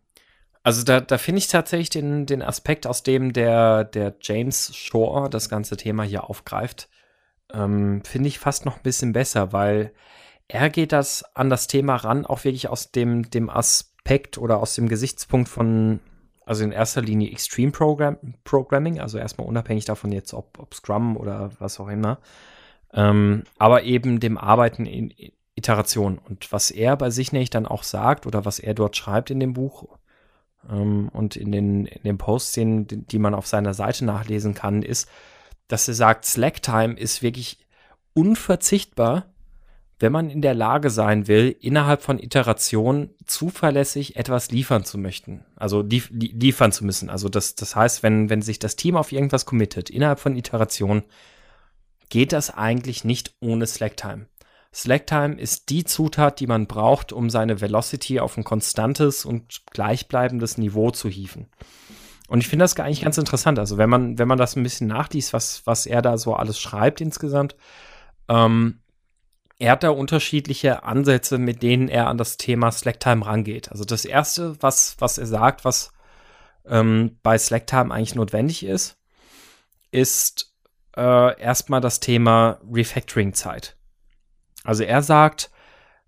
[0.63, 5.29] also da, da finde ich tatsächlich den, den Aspekt, aus dem der, der James Shore
[5.29, 6.87] das ganze Thema hier aufgreift,
[7.53, 9.91] ähm, finde ich fast noch ein bisschen besser, weil
[10.47, 13.88] er geht das an das Thema ran, auch wirklich aus dem, dem Aspekt
[14.37, 15.99] oder aus dem Gesichtspunkt von,
[16.45, 21.15] also in erster Linie Extreme Program, Programming, also erstmal unabhängig davon jetzt, ob, ob Scrum
[21.17, 22.19] oder was auch immer,
[22.93, 25.13] ähm, aber eben dem Arbeiten in
[25.55, 26.17] Iteration.
[26.17, 29.39] Und was er bei sich nämlich dann auch sagt oder was er dort schreibt in
[29.39, 29.87] dem Buch
[30.69, 34.81] ähm, und in den, in den Posts, die, die man auf seiner Seite nachlesen kann,
[34.81, 35.07] ist,
[35.67, 37.59] dass er sagt, Slacktime ist wirklich
[38.13, 39.25] unverzichtbar
[39.99, 45.45] wenn man in der Lage sein will, innerhalb von Iterationen zuverlässig etwas liefern zu möchten,
[45.55, 47.09] also lief, liefern zu müssen.
[47.09, 51.03] Also das, das heißt, wenn, wenn sich das Team auf irgendwas committet, innerhalb von Iterationen,
[52.09, 54.27] geht das eigentlich nicht ohne Slacktime.
[54.73, 60.57] Slacktime ist die Zutat, die man braucht, um seine Velocity auf ein konstantes und gleichbleibendes
[60.57, 61.47] Niveau zu hieven.
[62.27, 63.57] Und ich finde das eigentlich ganz interessant.
[63.57, 66.59] Also wenn man, wenn man das ein bisschen nachliest, was, was er da so alles
[66.59, 67.55] schreibt insgesamt,
[68.27, 68.79] ähm,
[69.59, 73.69] er hat da unterschiedliche Ansätze, mit denen er an das Thema Slacktime rangeht.
[73.69, 75.91] Also das erste, was, was er sagt, was
[76.65, 78.97] ähm, bei Slacktime eigentlich notwendig ist,
[79.91, 80.55] ist
[80.95, 83.75] äh, erstmal das Thema Refactoring-Zeit.
[84.63, 85.51] Also er sagt,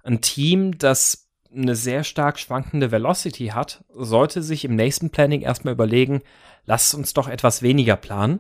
[0.04, 5.74] ein Team, das eine sehr stark schwankende Velocity hat, sollte sich im nächsten Planning erstmal
[5.74, 6.22] überlegen,
[6.66, 8.40] lasst uns doch etwas weniger planen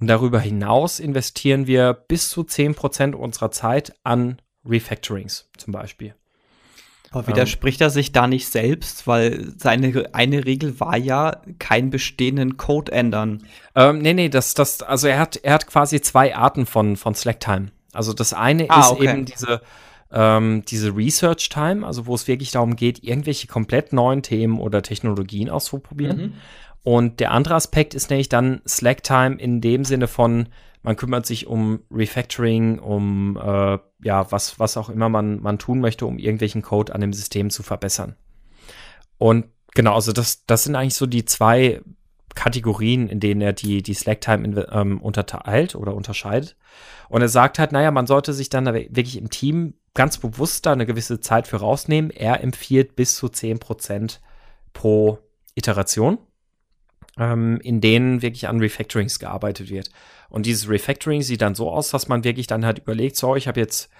[0.00, 6.14] und darüber hinaus investieren wir bis zu 10% unserer Zeit an Refactorings zum Beispiel.
[7.12, 11.90] Aber widerspricht ähm, er sich da nicht selbst, weil seine eine Regel war ja, keinen
[11.90, 13.42] bestehenden Code ändern.
[13.74, 17.14] Ähm, nee, nee, das, das, also er hat, er hat quasi zwei Arten von, von
[17.14, 17.72] Slack-Time.
[17.92, 19.10] Also das eine ah, ist okay.
[19.10, 19.60] eben diese,
[20.12, 24.80] ähm, diese Research Time, also wo es wirklich darum geht, irgendwelche komplett neuen Themen oder
[24.82, 26.16] Technologien auszuprobieren.
[26.16, 26.32] Mhm.
[26.82, 30.48] Und der andere Aspekt ist nämlich dann Slack-Time in dem Sinne von,
[30.82, 35.80] man kümmert sich um Refactoring, um äh, ja, was, was auch immer man, man tun
[35.80, 38.16] möchte, um irgendwelchen Code an dem System zu verbessern.
[39.18, 41.82] Und genau, also das, das sind eigentlich so die zwei
[42.34, 46.56] Kategorien, in denen er die, die Slack-Time ähm, unterteilt oder unterscheidet.
[47.10, 50.72] Und er sagt halt, naja, man sollte sich dann wirklich im Team ganz bewusst da
[50.72, 52.10] eine gewisse Zeit für rausnehmen.
[52.10, 54.20] Er empfiehlt bis zu 10%
[54.72, 55.18] pro
[55.54, 56.18] Iteration
[57.18, 59.90] ähm, in denen wirklich an Refactorings gearbeitet wird.
[60.28, 63.48] Und dieses Refactoring sieht dann so aus, dass man wirklich dann halt überlegt, so, ich
[63.48, 63.90] habe jetzt,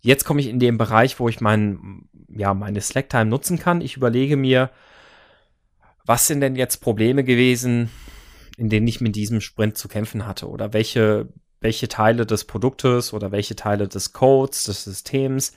[0.00, 3.80] jetzt komme ich in den Bereich, wo ich mein, ja, meine Slack-Time nutzen kann.
[3.80, 4.70] Ich überlege mir,
[6.06, 7.90] was sind denn jetzt Probleme gewesen,
[8.56, 11.28] in denen ich mit diesem Sprint zu kämpfen hatte oder welche,
[11.60, 15.52] welche Teile des Produktes oder welche Teile des Codes, des Systems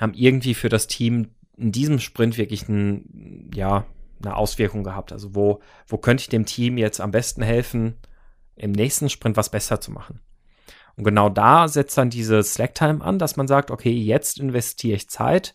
[0.00, 3.84] haben irgendwie für das Team in diesem Sprint wirklich ein, ja,
[4.22, 5.12] eine Auswirkung gehabt.
[5.12, 7.98] Also wo, wo könnte ich dem Team jetzt am besten helfen,
[8.56, 10.20] im nächsten Sprint was besser zu machen?
[10.96, 15.08] Und genau da setzt dann diese Slack-Time an, dass man sagt, okay, jetzt investiere ich
[15.08, 15.54] Zeit,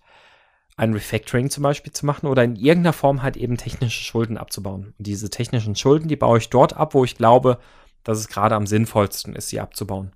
[0.77, 4.93] ein Refactoring zum Beispiel zu machen oder in irgendeiner Form halt eben technische Schulden abzubauen.
[4.97, 7.59] Und diese technischen Schulden, die baue ich dort ab, wo ich glaube,
[8.03, 10.11] dass es gerade am sinnvollsten ist, sie abzubauen.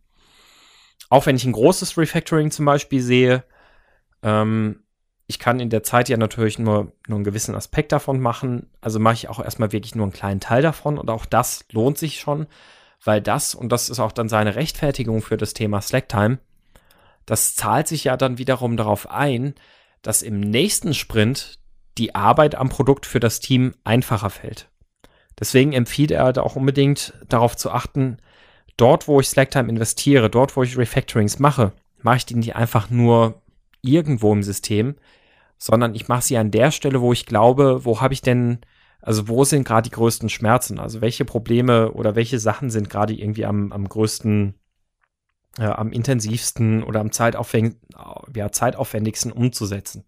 [1.09, 3.43] Auch wenn ich ein großes Refactoring zum Beispiel sehe,
[4.21, 4.83] ähm,
[5.29, 8.67] ich kann in der Zeit ja natürlich nur, nur einen gewissen Aspekt davon machen.
[8.81, 10.97] Also mache ich auch erstmal wirklich nur einen kleinen Teil davon.
[10.97, 12.47] Und auch das lohnt sich schon,
[13.05, 16.39] weil das, und das ist auch dann seine Rechtfertigung für das Thema Slacktime,
[17.27, 19.53] das zahlt sich ja dann wiederum darauf ein,
[20.01, 21.59] dass im nächsten Sprint
[21.99, 24.67] die Arbeit am Produkt für das Team einfacher fällt.
[25.39, 28.17] Deswegen empfiehlt er halt auch unbedingt darauf zu achten,
[28.77, 32.89] dort, wo ich Slacktime investiere, dort, wo ich Refactorings mache, mache ich die nicht einfach
[32.89, 33.43] nur
[33.83, 34.95] irgendwo im System,
[35.59, 38.59] sondern ich mache sie an der Stelle, wo ich glaube, wo habe ich denn,
[39.01, 40.79] also wo sind gerade die größten Schmerzen?
[40.79, 44.55] Also welche Probleme oder welche Sachen sind gerade irgendwie am, am größten,
[45.59, 47.11] äh, am intensivsten oder am
[48.35, 50.05] ja, zeitaufwendigsten umzusetzen.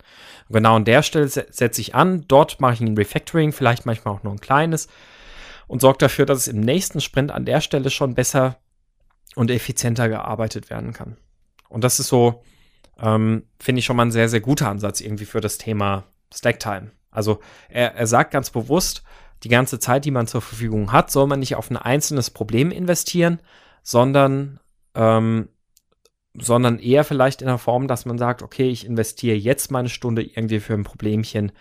[0.48, 4.16] Und genau an der Stelle setze ich an, dort mache ich ein Refactoring, vielleicht manchmal
[4.16, 4.88] auch nur ein kleines
[5.68, 8.58] und sorge dafür, dass es im nächsten Sprint an der Stelle schon besser
[9.36, 11.18] und effizienter gearbeitet werden kann.
[11.68, 12.44] Und das ist so,
[13.02, 16.92] ähm, finde ich schon mal ein sehr, sehr guter Ansatz irgendwie für das Thema Slacktime.
[17.10, 19.04] Also er, er sagt ganz bewusst,
[19.44, 22.72] die ganze Zeit, die man zur Verfügung hat, soll man nicht auf ein einzelnes Problem
[22.72, 23.42] investieren,
[23.82, 24.60] sondern,
[24.94, 25.50] ähm,
[26.36, 30.22] sondern eher vielleicht in der Form, dass man sagt, okay, ich investiere jetzt meine Stunde
[30.22, 31.52] irgendwie für ein Problemchen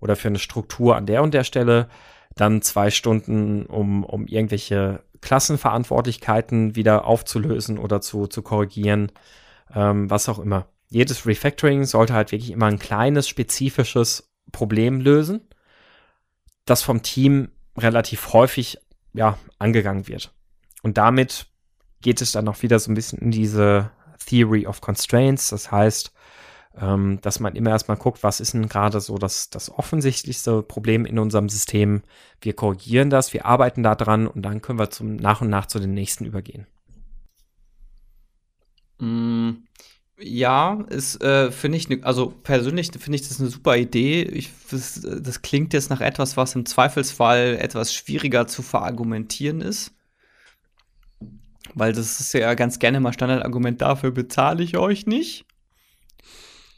[0.00, 1.88] oder für eine Struktur an der und der Stelle,
[2.36, 9.12] dann zwei Stunden, um, um irgendwelche Klassenverantwortlichkeiten wieder aufzulösen oder zu, zu korrigieren,
[9.74, 10.68] ähm, was auch immer.
[10.94, 15.40] Jedes Refactoring sollte halt wirklich immer ein kleines, spezifisches Problem lösen,
[16.66, 18.78] das vom Team relativ häufig
[19.12, 20.32] ja, angegangen wird.
[20.84, 21.46] Und damit
[22.00, 23.90] geht es dann auch wieder so ein bisschen in diese
[24.24, 25.48] Theory of Constraints.
[25.48, 26.12] Das heißt,
[26.76, 31.06] ähm, dass man immer erstmal guckt, was ist denn gerade so das, das offensichtlichste Problem
[31.06, 32.02] in unserem System.
[32.40, 35.66] Wir korrigieren das, wir arbeiten da dran und dann können wir zum, nach und nach
[35.66, 36.68] zu den nächsten übergehen.
[39.00, 39.64] Mm,
[40.18, 44.22] ja, ist, äh, finde ich, ne, also persönlich finde ich das eine super Idee.
[44.22, 49.92] Ich, das, das klingt jetzt nach etwas, was im Zweifelsfall etwas schwieriger zu verargumentieren ist.
[51.74, 55.46] Weil das ist ja ganz gerne mal Standardargument, dafür bezahle ich euch nicht.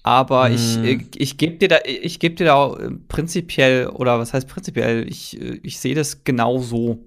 [0.03, 0.55] Aber hm.
[0.55, 5.07] ich, ich, ich gebe dir da, ich gebe dir da prinzipiell, oder was heißt prinzipiell,
[5.07, 7.05] ich, ich sehe das genau so.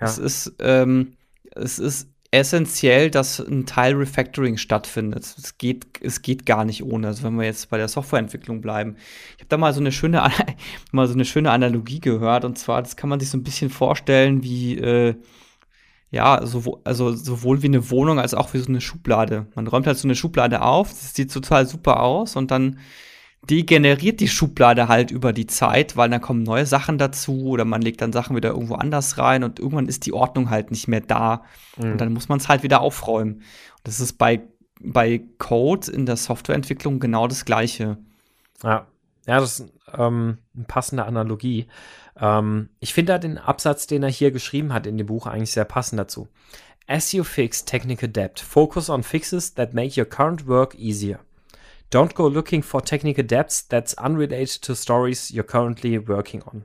[0.00, 0.06] Ja.
[0.06, 1.16] Es ist, ähm,
[1.50, 5.22] es ist essentiell, dass ein Teil Refactoring stattfindet.
[5.22, 7.06] Es geht, es geht gar nicht ohne.
[7.08, 8.96] Also wenn wir jetzt bei der Softwareentwicklung bleiben.
[9.36, 10.28] Ich habe da mal so eine schöne,
[10.92, 12.44] mal so eine schöne Analogie gehört.
[12.46, 15.14] Und zwar, das kann man sich so ein bisschen vorstellen wie, äh,
[16.10, 19.46] ja, sowohl, also sowohl wie eine Wohnung als auch wie so eine Schublade.
[19.54, 22.78] Man räumt halt so eine Schublade auf, das sieht total super aus und dann
[23.50, 27.82] degeneriert die Schublade halt über die Zeit, weil dann kommen neue Sachen dazu oder man
[27.82, 31.00] legt dann Sachen wieder irgendwo anders rein und irgendwann ist die Ordnung halt nicht mehr
[31.00, 31.42] da.
[31.76, 31.92] Mhm.
[31.92, 33.34] Und dann muss man es halt wieder aufräumen.
[33.34, 33.42] Und
[33.84, 34.42] das ist bei,
[34.80, 37.98] bei Code in der Softwareentwicklung genau das Gleiche.
[38.62, 38.86] Ja,
[39.26, 41.66] ja das ist ähm, eine passende Analogie.
[42.20, 45.50] Ähm, ich finde da den Absatz, den er hier geschrieben hat in dem Buch, eigentlich
[45.50, 46.28] sehr passend dazu.
[46.86, 51.18] As you fix technical debt, focus on fixes that make your current work easier.
[51.92, 56.64] Don't go looking for technical depths that's unrelated to stories you're currently working on.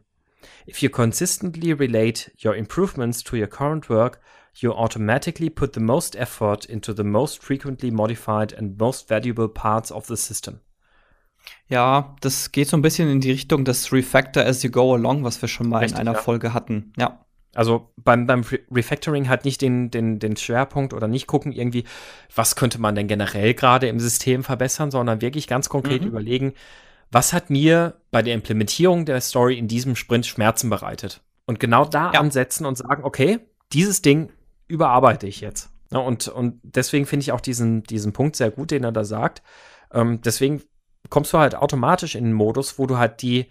[0.66, 4.22] If you consistently relate your improvements to your current work,
[4.56, 9.92] you automatically put the most effort into the most frequently modified and most valuable parts
[9.92, 10.62] of the system.
[11.68, 15.26] Ja, das geht so ein bisschen in die Richtung des Refactor as you go along,
[15.26, 16.24] was wir schon mal Richtig, in einer ja.
[16.24, 16.94] Folge hatten.
[16.98, 17.26] Ja.
[17.58, 21.86] Also beim, beim Refactoring halt nicht den, den, den Schwerpunkt oder nicht gucken irgendwie,
[22.36, 26.10] was könnte man denn generell gerade im System verbessern, sondern wirklich ganz konkret mhm.
[26.10, 26.54] überlegen,
[27.10, 31.22] was hat mir bei der Implementierung der Story in diesem Sprint Schmerzen bereitet?
[31.48, 32.20] Und genau da ja.
[32.20, 33.40] ansetzen und sagen, okay,
[33.74, 34.30] dieses Ding
[34.68, 35.72] überarbeite ich jetzt.
[35.92, 39.04] Ja, und, und deswegen finde ich auch diesen, diesen Punkt sehr gut, den er da
[39.04, 39.42] sagt.
[39.92, 40.62] Ähm, deswegen
[41.10, 43.48] kommst du halt automatisch in einen Modus, wo du halt die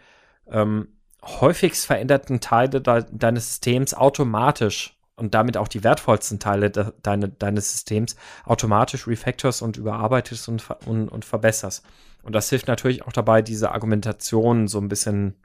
[0.49, 0.96] ähm,
[1.27, 7.29] häufigst veränderten Teile de deines Systems automatisch und damit auch die wertvollsten Teile de deine,
[7.29, 11.85] deines Systems automatisch refactors und überarbeitest und, und, und verbesserst.
[12.23, 15.37] Und das hilft natürlich auch dabei, diese Argumentation so ein bisschen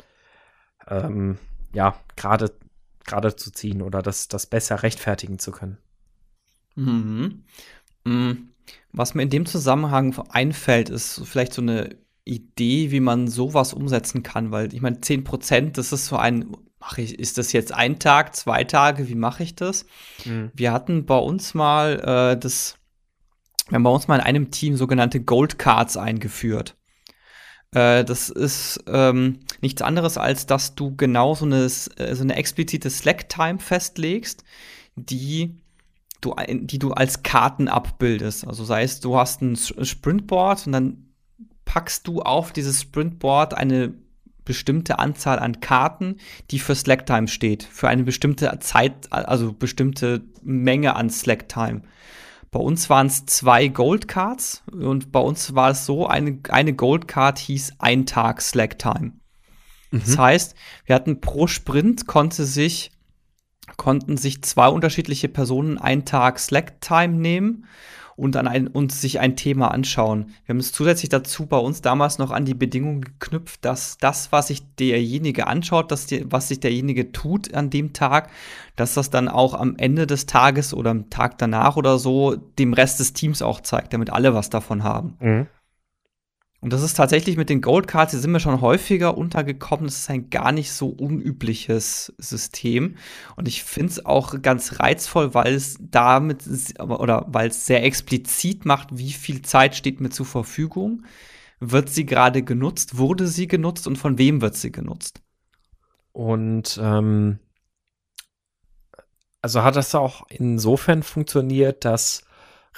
[0.88, 1.38] ähm,
[1.74, 2.52] ja, gerade
[3.06, 5.78] gerade zu ziehen oder das, das besser rechtfertigen zu können.
[6.76, 7.44] Mhm.
[8.04, 8.50] Mhm.
[8.92, 11.96] Was mir in dem Zusammenhang einfällt, ist vielleicht so eine
[12.32, 16.56] Idee, wie man sowas umsetzen kann, weil ich meine, 10 Prozent, das ist so ein,
[16.80, 19.86] mache ich, ist das jetzt ein Tag, zwei Tage, wie mache ich das?
[20.26, 20.52] Mhm.
[20.54, 22.78] Wir hatten bei uns mal äh, das,
[23.68, 26.78] wir haben bei uns mal in einem Team sogenannte Gold Cards eingeführt.
[27.74, 32.36] Äh, das ist ähm, nichts anderes, als dass du genau so eine, äh, so eine
[32.36, 34.44] explizite Slack-Time festlegst,
[34.96, 35.62] die
[36.22, 38.48] du, die du als Karten abbildest.
[38.48, 41.11] Also sei es, du hast ein Sprintboard und dann
[41.72, 43.94] packst du auf dieses Sprintboard eine
[44.44, 46.18] bestimmte Anzahl an Karten,
[46.50, 51.84] die für Slacktime steht, für eine bestimmte Zeit, also bestimmte Menge an Slacktime.
[52.52, 57.40] Bei uns waren es zwei Goldcards und bei uns war es so, eine, eine Goldcard
[57.40, 59.14] hieß ein Tag Slacktime.
[59.92, 60.02] Mhm.
[60.06, 62.92] Das heißt, wir hatten pro Sprint konnte sich,
[63.78, 67.66] konnten sich zwei unterschiedliche Personen einen Tag Slacktime nehmen
[68.22, 70.28] und, an ein, und sich ein Thema anschauen.
[70.46, 74.32] Wir haben es zusätzlich dazu bei uns damals noch an die Bedingung geknüpft, dass das,
[74.32, 78.30] was sich derjenige anschaut, dass die, was sich derjenige tut an dem Tag,
[78.76, 82.74] dass das dann auch am Ende des Tages oder am Tag danach oder so dem
[82.74, 85.18] Rest des Teams auch zeigt, damit alle was davon haben.
[85.20, 85.48] Mhm.
[86.62, 89.86] Und das ist tatsächlich mit den Gold Cards, die sind wir schon häufiger untergekommen.
[89.86, 92.98] Das ist ein gar nicht so unübliches System.
[93.36, 96.44] Und ich finde es auch ganz reizvoll, weil es damit
[96.80, 101.04] oder weil es sehr explizit macht, wie viel Zeit steht mir zur Verfügung.
[101.60, 102.96] Wird sie gerade genutzt?
[103.00, 105.24] Wurde sie genutzt und von wem wird sie genutzt?
[106.12, 107.40] Und ähm,
[109.42, 112.24] also hat das auch insofern funktioniert, dass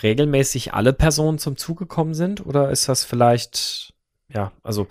[0.01, 2.45] regelmäßig alle Personen zum Zug gekommen sind?
[2.45, 3.93] Oder ist das vielleicht,
[4.29, 4.87] ja, also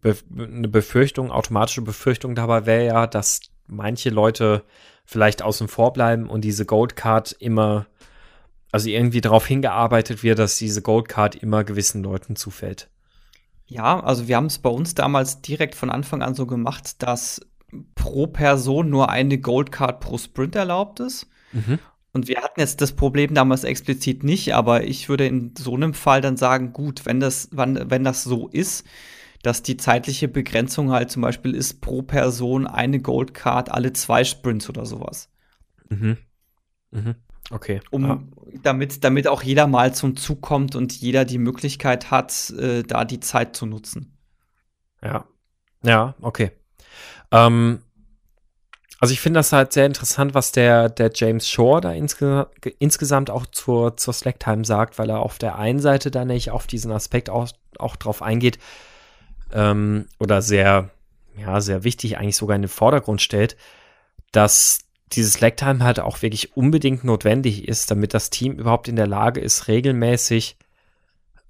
[0.00, 4.64] be eine Befürchtung, automatische Befürchtung dabei wäre ja, dass manche Leute
[5.04, 7.86] vielleicht außen vor bleiben und diese Gold Card immer,
[8.72, 12.88] also irgendwie darauf hingearbeitet wird, dass diese Gold Card immer gewissen Leuten zufällt.
[13.66, 17.40] Ja, also wir haben es bei uns damals direkt von Anfang an so gemacht, dass
[17.94, 21.28] pro Person nur eine Gold Card pro Sprint erlaubt ist.
[21.52, 21.78] Mhm.
[22.12, 25.94] Und wir hatten jetzt das Problem damals explizit nicht, aber ich würde in so einem
[25.94, 28.84] Fall dann sagen, gut, wenn das, wenn, wenn das so ist,
[29.42, 34.68] dass die zeitliche Begrenzung halt zum Beispiel ist pro Person eine Goldcard alle zwei Sprints
[34.68, 35.30] oder sowas.
[35.88, 36.18] Mhm.
[36.90, 37.14] Mhm.
[37.50, 37.80] Okay.
[37.90, 38.22] Um, ah.
[38.62, 43.04] damit, damit auch jeder mal zum Zug kommt und jeder die Möglichkeit hat, äh, da
[43.04, 44.16] die Zeit zu nutzen.
[45.02, 45.24] Ja.
[45.82, 46.52] Ja, okay.
[47.32, 47.80] Ähm,
[49.00, 53.30] also ich finde das halt sehr interessant, was der, der James Shore da insge insgesamt
[53.30, 56.92] auch zur, zur Slacktime sagt, weil er auf der einen Seite dann nicht auf diesen
[56.92, 58.58] Aspekt auch, auch drauf eingeht
[59.52, 60.90] ähm, oder sehr,
[61.38, 63.56] ja, sehr wichtig eigentlich sogar in den Vordergrund stellt,
[64.32, 64.80] dass
[65.12, 69.40] dieses Slacktime halt auch wirklich unbedingt notwendig ist, damit das Team überhaupt in der Lage
[69.40, 70.56] ist, regelmäßig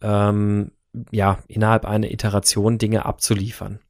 [0.03, 0.71] ähm,
[1.11, 3.81] ja, innerhalb einer Iteration Dinge abzuliefern.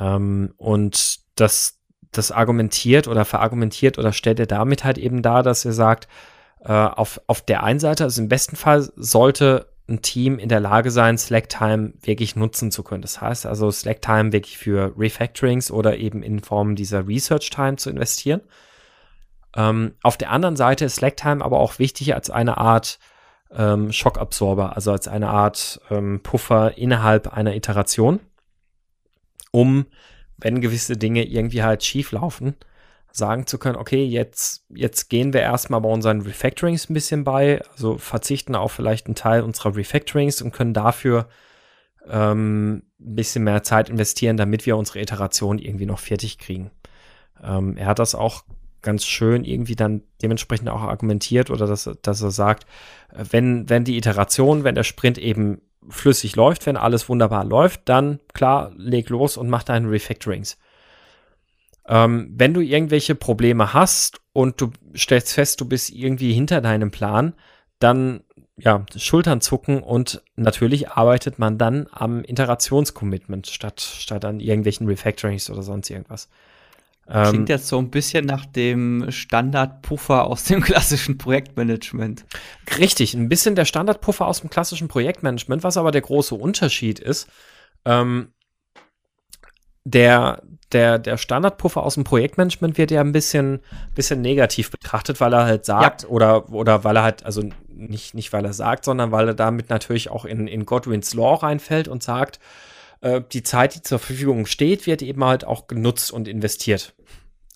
[0.00, 1.75] Ähm, und das
[2.18, 6.08] das argumentiert oder verargumentiert oder stellt er damit halt eben dar, dass er sagt,
[6.64, 10.60] äh, auf, auf der einen Seite, also im besten Fall sollte ein Team in der
[10.60, 13.02] Lage sein, Slacktime wirklich nutzen zu können.
[13.02, 17.90] Das heißt also Slacktime wirklich für Refactorings oder eben in Form dieser Research Time zu
[17.90, 18.40] investieren.
[19.54, 22.98] Ähm, auf der anderen Seite ist Slacktime aber auch wichtig als eine Art
[23.54, 28.18] ähm, Schockabsorber, also als eine Art ähm, Puffer innerhalb einer Iteration,
[29.52, 29.86] um
[30.38, 32.54] wenn gewisse Dinge irgendwie halt schief laufen,
[33.12, 37.62] sagen zu können, okay, jetzt, jetzt gehen wir erstmal bei unseren Refactorings ein bisschen bei,
[37.72, 41.28] also verzichten auf vielleicht einen Teil unserer Refactorings und können dafür
[42.08, 46.70] ähm, ein bisschen mehr Zeit investieren, damit wir unsere Iteration irgendwie noch fertig kriegen.
[47.42, 48.44] Ähm, er hat das auch
[48.82, 52.66] ganz schön irgendwie dann dementsprechend auch argumentiert oder dass, dass er sagt,
[53.12, 58.20] wenn, wenn die Iteration, wenn der Sprint eben flüssig läuft, wenn alles wunderbar läuft, dann
[58.32, 60.58] klar, leg los und mach deine Refactorings.
[61.88, 66.90] Ähm, wenn du irgendwelche Probleme hast und du stellst fest, du bist irgendwie hinter deinem
[66.90, 67.34] Plan,
[67.78, 68.24] dann
[68.58, 75.50] ja, Schultern zucken und natürlich arbeitet man dann am Iterationscommitment statt, statt an irgendwelchen Refactorings
[75.50, 76.28] oder sonst irgendwas.
[77.08, 82.24] Klingt ähm, jetzt so ein bisschen nach dem Standardpuffer aus dem klassischen Projektmanagement.
[82.78, 87.28] Richtig, ein bisschen der Standardpuffer aus dem klassischen Projektmanagement, was aber der große Unterschied ist.
[87.84, 88.32] Ähm,
[89.84, 90.42] der,
[90.72, 93.60] der, der Standardpuffer aus dem Projektmanagement wird ja ein bisschen,
[93.94, 96.08] bisschen negativ betrachtet, weil er halt sagt, ja.
[96.08, 99.70] oder, oder weil er halt, also nicht, nicht weil er sagt, sondern weil er damit
[99.70, 102.40] natürlich auch in, in Godwins Law reinfällt und sagt,
[103.06, 106.94] äh, die Zeit, die zur Verfügung steht, wird eben halt auch genutzt und investiert.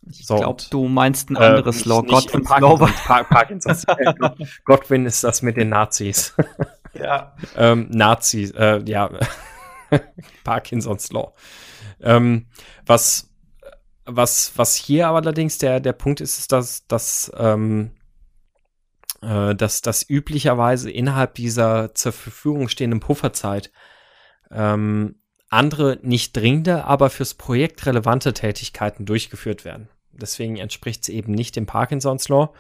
[0.09, 2.03] Ich so, glaube, du meinst ein anderes äh, Law.
[2.03, 2.89] Godwin Parkinson,
[3.29, 3.87] Parkinsons.
[4.65, 6.35] Godwin ist das mit den Nazis.
[6.95, 7.35] ja.
[7.57, 9.11] ähm, Nazis, äh, ja.
[10.45, 11.35] Parkinsons Law.
[12.01, 12.47] Ähm,
[12.87, 13.31] was,
[14.07, 17.91] was, was hier aber allerdings der, der Punkt ist, ist, dass, dass, ähm,
[19.21, 23.71] äh, dass, dass üblicherweise innerhalb dieser zur Verfügung stehenden Pufferzeit
[24.51, 25.20] ähm,
[25.51, 29.89] andere nicht dringende, aber fürs Projekt relevante Tätigkeiten durchgeführt werden.
[30.13, 32.55] Deswegen entspricht es eben nicht dem Parkinson's Law.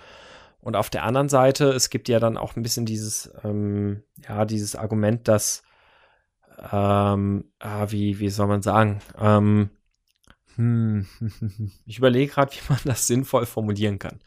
[0.61, 4.44] Und auf der anderen Seite, es gibt ja dann auch ein bisschen dieses, ähm, ja,
[4.44, 5.62] dieses Argument, dass,
[6.70, 9.70] ähm, ah, wie, wie soll man sagen, ähm,
[10.57, 11.06] hm,
[11.87, 14.21] ich überlege gerade, wie man das sinnvoll formulieren kann.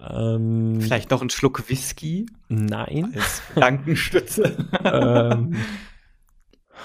[0.00, 2.26] Ähm, Vielleicht noch ein Schluck Whisky?
[2.48, 3.12] Nein.
[3.14, 4.56] Als Gedankenstütze.
[4.84, 5.56] ähm,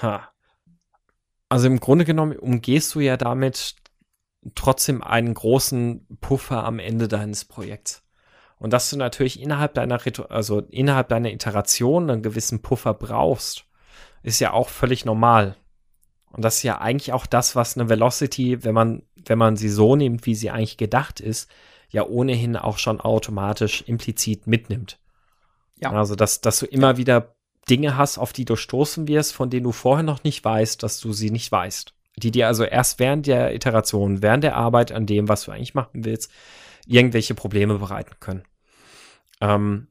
[0.02, 0.28] ha.
[1.48, 3.76] Also im Grunde genommen umgehst du ja damit
[4.54, 8.04] trotzdem einen großen Puffer am Ende deines Projekts.
[8.58, 13.64] Und dass du natürlich innerhalb deiner, also innerhalb deiner Iteration einen gewissen Puffer brauchst,
[14.22, 15.56] ist ja auch völlig normal.
[16.30, 19.68] Und das ist ja eigentlich auch das, was eine Velocity, wenn man, wenn man sie
[19.68, 21.50] so nimmt, wie sie eigentlich gedacht ist,
[21.90, 24.98] ja ohnehin auch schon automatisch implizit mitnimmt.
[25.76, 25.92] Ja.
[25.92, 27.36] Also, dass, dass du immer wieder
[27.68, 31.00] Dinge hast, auf die du stoßen wirst, von denen du vorher noch nicht weißt, dass
[31.00, 31.94] du sie nicht weißt.
[32.16, 35.74] Die dir also erst während der Iteration, während der Arbeit an dem, was du eigentlich
[35.74, 36.32] machen willst,
[36.86, 38.42] irgendwelche Probleme bereiten können.
[39.40, 39.88] Ähm,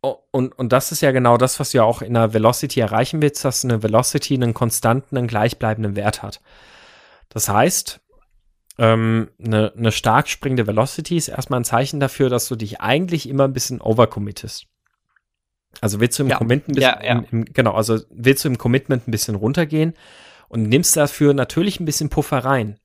[0.00, 3.22] und, und das ist ja genau das, was du ja auch in einer Velocity erreichen
[3.22, 6.40] willst, dass eine Velocity einen konstanten, einen gleichbleibenden Wert hat.
[7.28, 8.00] Das heißt,
[8.78, 13.28] ähm, eine, eine stark springende Velocity ist erstmal ein Zeichen dafür, dass du dich eigentlich
[13.28, 14.66] immer ein bisschen overcommittest.
[15.80, 16.36] Also willst du im ja.
[16.36, 17.18] Commitment bisschen, ja, ja.
[17.18, 19.94] Im, im, genau, also willst du im Commitment ein bisschen runtergehen
[20.48, 22.78] und nimmst dafür natürlich ein bisschen Puffer rein.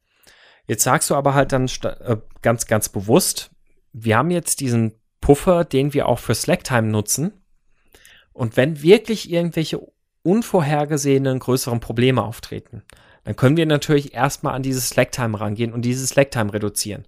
[0.67, 3.51] Jetzt sagst du aber halt dann äh, ganz, ganz bewusst,
[3.93, 7.33] wir haben jetzt diesen Puffer, den wir auch für Slacktime nutzen.
[8.33, 9.81] Und wenn wirklich irgendwelche
[10.23, 12.83] unvorhergesehenen größeren Probleme auftreten,
[13.23, 17.05] dann können wir natürlich erstmal an dieses Slacktime rangehen und dieses Slacktime reduzieren.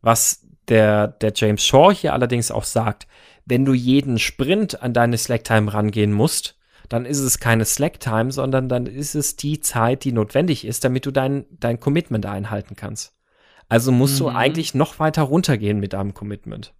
[0.00, 3.06] Was der, der James Shaw hier allerdings auch sagt,
[3.44, 6.56] wenn du jeden Sprint an deine Slacktime rangehen musst,
[6.88, 11.06] dann ist es keine Slacktime, sondern dann ist es die Zeit, die notwendig ist, damit
[11.06, 13.14] du dein, dein Commitment einhalten kannst.
[13.68, 14.24] Also musst mhm.
[14.24, 16.74] du eigentlich noch weiter runtergehen mit deinem Commitment.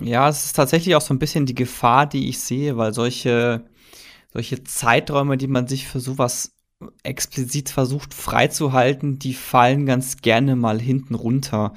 [0.00, 3.64] Ja, es ist tatsächlich auch so ein bisschen die Gefahr, die ich sehe, weil solche,
[4.32, 6.54] solche Zeiträume, die man sich für sowas
[7.02, 11.74] explizit versucht freizuhalten, die fallen ganz gerne mal hinten runter.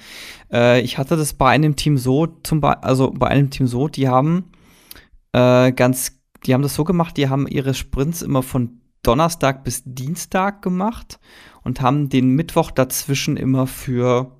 [0.51, 3.87] Äh, ich hatte das bei einem Team so, zum Be also bei einem Team so,
[3.87, 4.51] die haben
[5.33, 9.83] äh, ganz, die haben das so gemacht, die haben ihre Sprints immer von Donnerstag bis
[9.85, 11.19] Dienstag gemacht
[11.63, 14.31] und haben den Mittwoch dazwischen immer für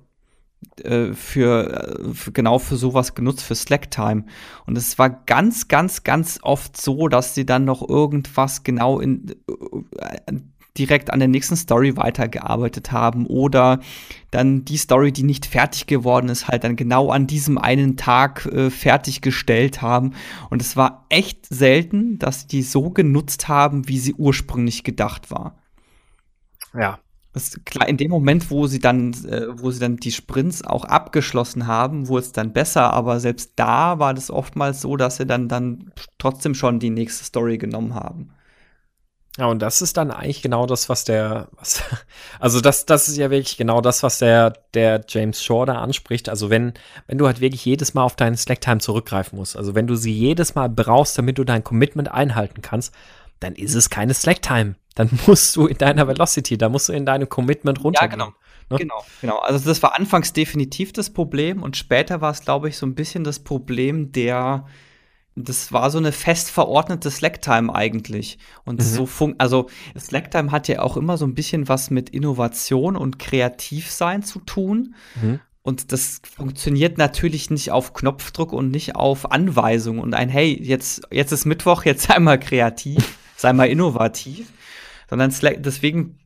[0.82, 4.24] äh, für, äh, für, genau für sowas genutzt, für Slack-Time.
[4.66, 9.34] Und es war ganz, ganz, ganz oft so, dass sie dann noch irgendwas genau in,
[9.98, 10.32] äh,
[10.76, 13.80] direkt an der nächsten Story weitergearbeitet haben oder
[14.30, 18.46] dann die Story, die nicht fertig geworden ist, halt dann genau an diesem einen Tag
[18.46, 20.14] äh, fertiggestellt haben.
[20.50, 25.56] Und es war echt selten, dass die so genutzt haben, wie sie ursprünglich gedacht war.
[26.74, 26.98] Ja.
[27.64, 31.66] Klar, in dem Moment, wo sie dann, äh, wo sie dann die Sprints auch abgeschlossen
[31.66, 35.48] haben, wurde es dann besser, aber selbst da war das oftmals so, dass sie dann,
[35.48, 38.30] dann trotzdem schon die nächste Story genommen haben.
[39.36, 41.82] Ja, und das ist dann eigentlich genau das, was der, was,
[42.38, 46.28] also das, das ist ja wirklich genau das, was der, der James Shaw da anspricht.
[46.28, 46.74] Also wenn,
[47.08, 50.12] wenn du halt wirklich jedes Mal auf deinen Slacktime zurückgreifen musst, also wenn du sie
[50.12, 52.94] jedes Mal brauchst, damit du dein Commitment einhalten kannst,
[53.40, 54.76] dann ist es keine Slacktime.
[54.94, 58.20] Dann musst du in deiner Velocity, da musst du in deinem Commitment runtergehen.
[58.20, 58.36] Ja, genau.
[58.70, 58.78] Ne?
[58.78, 59.38] Genau, genau.
[59.40, 62.94] Also das war anfangs definitiv das Problem und später war es, glaube ich, so ein
[62.94, 64.66] bisschen das Problem der,
[65.36, 68.38] das war so eine fest verordnete Slacktime eigentlich.
[68.64, 68.84] Und mhm.
[68.84, 69.68] so fun also
[69.98, 74.94] Slacktime hat ja auch immer so ein bisschen was mit Innovation und Kreativsein zu tun.
[75.20, 75.40] Mhm.
[75.62, 81.02] Und das funktioniert natürlich nicht auf Knopfdruck und nicht auf Anweisung und ein Hey, jetzt,
[81.10, 84.52] jetzt ist Mittwoch, jetzt sei mal kreativ, sei mal innovativ.
[85.08, 86.18] Sondern Slack, deswegen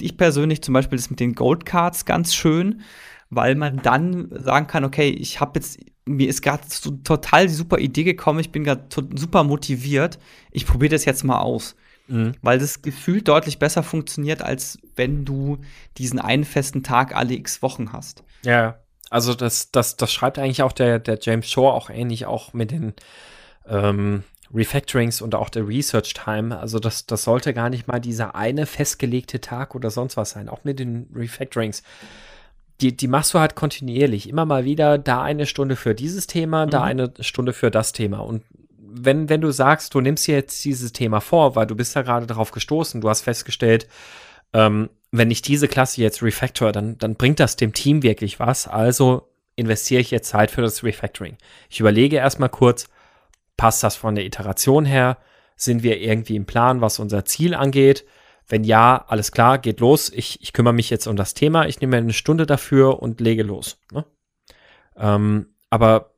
[0.00, 2.82] ich persönlich zum Beispiel das mit den Gold Cards ganz schön,
[3.30, 7.54] weil man dann sagen kann, okay, ich habe jetzt mir ist gerade so total die
[7.54, 8.84] super Idee gekommen, ich bin gerade
[9.16, 10.18] super motiviert,
[10.50, 11.76] ich probiere das jetzt mal aus.
[12.06, 12.34] Mhm.
[12.42, 15.58] Weil das Gefühl deutlich besser funktioniert, als wenn du
[15.96, 18.22] diesen einen festen Tag alle x Wochen hast.
[18.44, 18.78] Ja,
[19.10, 22.70] also das, das, das schreibt eigentlich auch der, der James Shore auch ähnlich, auch mit
[22.72, 22.94] den
[23.66, 26.58] ähm, Refactorings und auch der Research Time.
[26.58, 30.48] Also das, das sollte gar nicht mal dieser eine festgelegte Tag oder sonst was sein,
[30.48, 31.82] auch mit den Refactorings
[32.80, 34.28] die, die machst du halt kontinuierlich.
[34.28, 36.70] Immer mal wieder da eine Stunde für dieses Thema, mhm.
[36.70, 38.18] da eine Stunde für das Thema.
[38.18, 38.42] Und
[38.78, 42.02] wenn, wenn du sagst, du nimmst dir jetzt dieses Thema vor, weil du bist da
[42.02, 43.88] gerade drauf gestoßen, du hast festgestellt,
[44.52, 48.66] ähm, wenn ich diese Klasse jetzt refactor, dann, dann bringt das dem Team wirklich was.
[48.66, 51.36] Also investiere ich jetzt Zeit für das Refactoring.
[51.70, 52.88] Ich überlege erstmal kurz,
[53.56, 55.18] passt das von der Iteration her?
[55.56, 58.04] Sind wir irgendwie im Plan, was unser Ziel angeht?
[58.46, 60.10] Wenn ja, alles klar, geht los.
[60.10, 61.66] Ich, ich kümmere mich jetzt um das Thema.
[61.66, 63.78] Ich nehme eine Stunde dafür und lege los.
[63.90, 64.04] Ne?
[64.96, 66.14] Ähm, aber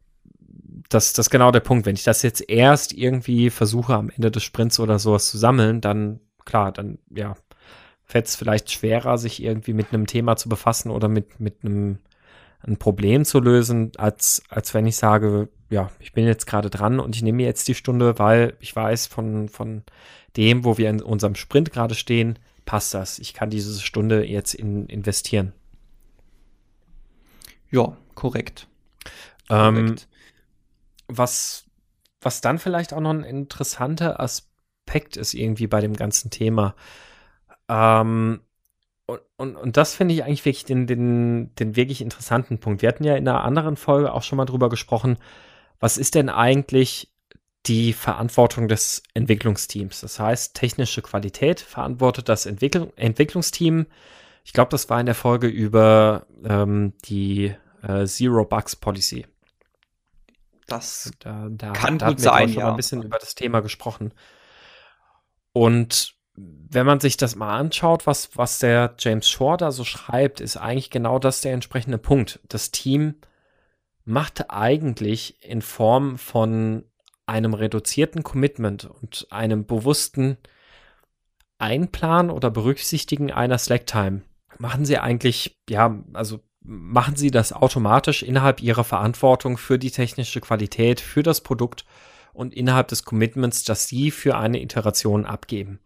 [0.88, 1.86] das, das ist genau der Punkt.
[1.86, 5.80] Wenn ich das jetzt erst irgendwie versuche, am Ende des Sprints oder sowas zu sammeln,
[5.80, 7.36] dann, klar, dann, ja,
[8.04, 11.98] fällt es vielleicht schwerer, sich irgendwie mit einem Thema zu befassen oder mit, mit einem
[12.61, 17.00] ein Problem zu lösen, als, als wenn ich sage, ja, ich bin jetzt gerade dran
[17.00, 19.82] und ich nehme mir jetzt die Stunde, weil ich weiß von, von
[20.36, 23.18] dem, wo wir in unserem Sprint gerade stehen, passt das.
[23.18, 25.52] Ich kann diese Stunde jetzt in, investieren.
[27.70, 28.68] Ja, korrekt.
[29.48, 30.09] Ähm, korrekt.
[31.09, 31.64] was,
[32.20, 36.74] was dann vielleicht auch noch ein interessanter Aspekt ist irgendwie bei dem ganzen Thema.
[37.68, 38.40] Ähm,
[39.07, 42.82] und, und, und das finde ich eigentlich wirklich den, den, den wirklich interessanten Punkt.
[42.82, 45.18] Wir hatten ja in einer anderen Folge auch schon mal drüber gesprochen,
[45.78, 47.12] was ist denn eigentlich
[47.66, 50.00] die Verantwortung des Entwicklungsteams?
[50.00, 53.86] Das heißt, technische Qualität verantwortet das Entwicklung, Entwicklungsteam.
[54.44, 59.26] Ich glaube, das war in der Folge über ähm, die äh, Zero Bugs Policy.
[60.66, 62.64] Das da, da kann da gut sein, schon ja.
[62.64, 64.12] mal ein bisschen über das Thema gesprochen.
[65.52, 70.41] Und wenn man sich das mal anschaut, was, was der James Shore da so schreibt,
[70.41, 72.41] ist eigentlich genau das der entsprechende Punkt.
[72.49, 73.14] Das Team
[74.05, 76.84] macht eigentlich in Form von
[77.24, 80.37] einem reduzierten Commitment und einem bewussten
[81.59, 84.22] Einplan oder Berücksichtigen einer Slacktime,
[84.59, 90.41] machen sie eigentlich, ja, also machen sie das automatisch innerhalb ihrer Verantwortung für die technische
[90.41, 91.84] Qualität, für das Produkt
[92.32, 95.80] und innerhalb des Commitments, das sie für eine Iteration abgeben.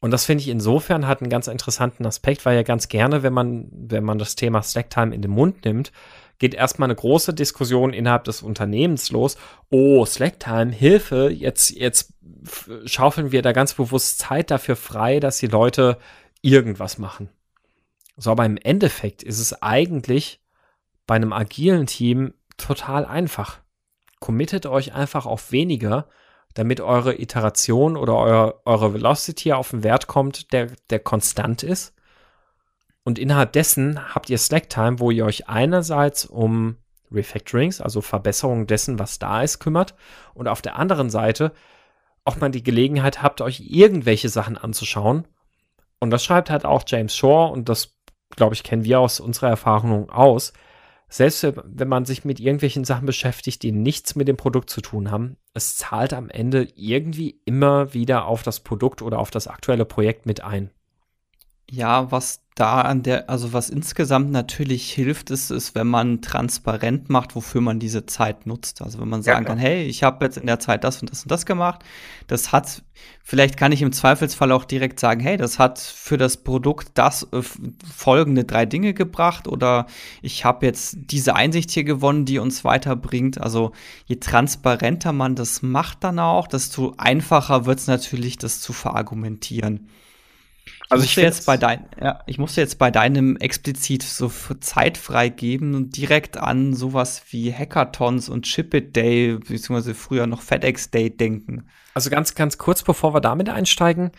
[0.00, 3.32] Und das finde ich insofern hat einen ganz interessanten Aspekt, weil ja ganz gerne, wenn
[3.32, 5.90] man, wenn man das Thema Slacktime in den Mund nimmt,
[6.38, 9.38] geht erstmal eine große Diskussion innerhalb des Unternehmens los.
[9.70, 12.12] Oh, Slacktime, Hilfe, jetzt, jetzt
[12.84, 15.98] schaufeln wir da ganz bewusst Zeit dafür frei, dass die Leute
[16.42, 17.30] irgendwas machen.
[18.16, 20.40] So, aber im Endeffekt ist es eigentlich
[21.06, 23.60] bei einem agilen Team total einfach.
[24.20, 26.08] Committet euch einfach auf weniger
[26.56, 31.94] damit eure Iteration oder euer, eure Velocity auf einen Wert kommt, der, der konstant ist.
[33.04, 36.76] Und innerhalb dessen habt ihr Slacktime, wo ihr euch einerseits um
[37.12, 39.94] Refactorings, also Verbesserung dessen, was da ist, kümmert.
[40.32, 41.52] Und auf der anderen Seite
[42.24, 45.28] auch mal die Gelegenheit habt, euch irgendwelche Sachen anzuschauen.
[46.00, 47.94] Und das schreibt halt auch James Shore und das,
[48.34, 50.54] glaube ich, kennen wir aus unserer Erfahrung aus
[51.08, 55.10] selbst wenn man sich mit irgendwelchen Sachen beschäftigt, die nichts mit dem Produkt zu tun
[55.10, 59.84] haben, es zahlt am Ende irgendwie immer wieder auf das Produkt oder auf das aktuelle
[59.84, 60.70] Projekt mit ein.
[61.70, 67.10] Ja, was da an der, also was insgesamt natürlich hilft, ist, ist, wenn man transparent
[67.10, 68.80] macht, wofür man diese Zeit nutzt.
[68.80, 71.10] Also wenn man sagen ja, kann, hey, ich habe jetzt in der Zeit das und
[71.10, 71.84] das und das gemacht.
[72.28, 72.82] Das hat,
[73.22, 77.24] vielleicht kann ich im Zweifelsfall auch direkt sagen, hey, das hat für das Produkt das
[77.24, 79.84] äh, folgende drei Dinge gebracht oder
[80.22, 83.38] ich habe jetzt diese Einsicht hier gewonnen, die uns weiterbringt.
[83.38, 83.72] Also
[84.06, 89.90] je transparenter man das macht dann auch, desto einfacher wird es natürlich, das zu verargumentieren.
[90.88, 94.30] Also ich, jetzt bei dein, ja, ich musste jetzt bei deinem explizit so
[94.60, 100.42] Zeit freigeben und direkt an sowas wie Hackathons und Chip It Day, beziehungsweise früher noch
[100.42, 101.68] FedEx Day denken.
[101.94, 104.12] Also ganz, ganz kurz, bevor wir damit einsteigen,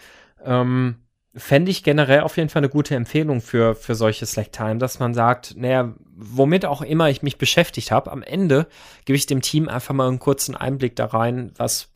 [0.43, 0.97] ähm,
[1.35, 5.13] fände ich generell auf jeden Fall eine gute Empfehlung für, für solche Slacktime, dass man
[5.13, 8.67] sagt, naja, womit auch immer ich mich beschäftigt habe, am Ende
[9.05, 11.91] gebe ich dem Team einfach mal einen kurzen Einblick da rein, was,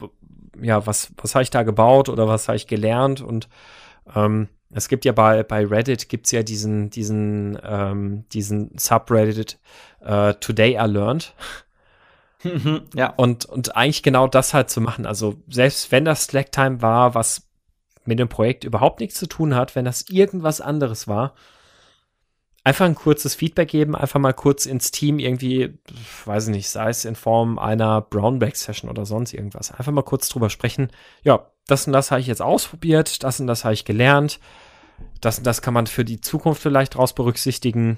[0.61, 3.49] ja, was, was habe ich da gebaut oder was habe ich gelernt und
[4.15, 9.59] ähm, es gibt ja bei, bei Reddit gibt's ja diesen, diesen, ähm, diesen Subreddit
[10.01, 11.33] äh, Today I Learned.
[12.95, 13.13] ja.
[13.17, 15.05] Und, und eigentlich genau das halt zu machen.
[15.05, 17.47] Also selbst wenn das Slacktime war, was
[18.05, 21.35] mit dem Projekt überhaupt nichts zu tun hat, wenn das irgendwas anderes war,
[22.63, 25.79] einfach ein kurzes Feedback geben, einfach mal kurz ins Team irgendwie,
[26.25, 29.71] weiß ich nicht, sei es in Form einer Brownback-Session oder sonst irgendwas.
[29.71, 30.91] Einfach mal kurz drüber sprechen.
[31.23, 34.39] Ja, das und das habe ich jetzt ausprobiert, das und das habe ich gelernt,
[35.21, 37.97] das und das kann man für die Zukunft vielleicht raus berücksichtigen.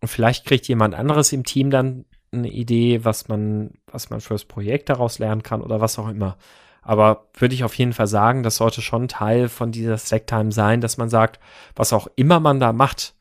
[0.00, 4.44] Und vielleicht kriegt jemand anderes im Team dann eine Idee, was man, was man fürs
[4.44, 6.38] Projekt daraus lernen kann oder was auch immer.
[6.80, 10.80] Aber würde ich auf jeden Fall sagen, das sollte schon Teil von dieser Slacktime sein,
[10.80, 11.38] dass man sagt,
[11.76, 13.14] was auch immer man da macht,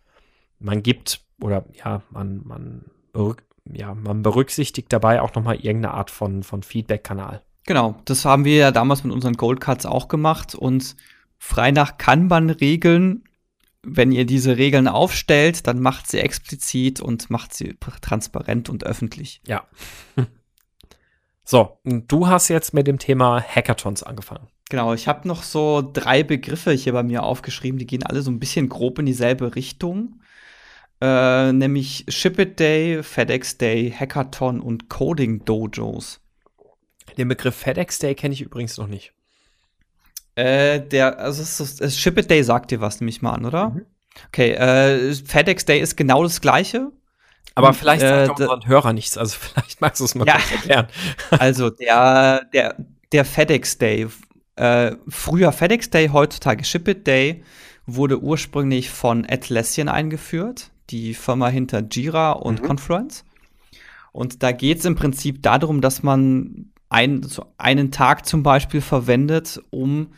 [0.62, 2.86] man gibt oder ja, man, man,
[3.72, 7.42] ja, man berücksichtigt dabei auch nochmal irgendeine Art von, von Feedback-Kanal.
[7.66, 10.96] Genau, das haben wir ja damals mit unseren Gold auch gemacht und
[11.38, 13.24] frei nach Kanban-Regeln,
[13.84, 19.42] wenn ihr diese Regeln aufstellt, dann macht sie explizit und macht sie transparent und öffentlich.
[19.48, 19.66] Ja.
[21.44, 24.48] So, du hast jetzt mit dem Thema Hackathons angefangen.
[24.70, 28.32] Genau, ich habe noch so drei Begriffe hier bei mir aufgeschrieben, die gehen alle so
[28.32, 30.21] ein bisschen grob in dieselbe Richtung.
[31.02, 36.20] Äh, nämlich Ship It Day, FedEx Day, Hackathon und Coding Dojos.
[37.18, 39.12] Den Begriff FedEx Day kenne ich übrigens noch nicht.
[40.36, 43.34] Äh, der, also es ist, es Ship It Day sagt dir was, nehme ich mal
[43.34, 43.70] an, oder?
[43.70, 43.86] Mhm.
[44.28, 46.92] Okay, äh, FedEx Day ist genau das gleiche.
[47.56, 50.36] Aber Und, vielleicht sagt äh, unseren Hörer nichts, also vielleicht magst du es mal ja,
[50.36, 50.88] kurz erklären.
[51.32, 52.76] Also der, der,
[53.12, 54.08] der FedEx Day,
[54.56, 57.44] äh, früher FedEx Day, heutzutage Ship It Day,
[57.86, 62.68] wurde ursprünglich von Atlassian eingeführt, die Firma hinter Jira und mhm.
[62.68, 63.24] Confluence.
[64.12, 68.82] Und da geht es im Prinzip darum, dass man ein, so einen Tag zum Beispiel
[68.82, 70.10] verwendet, um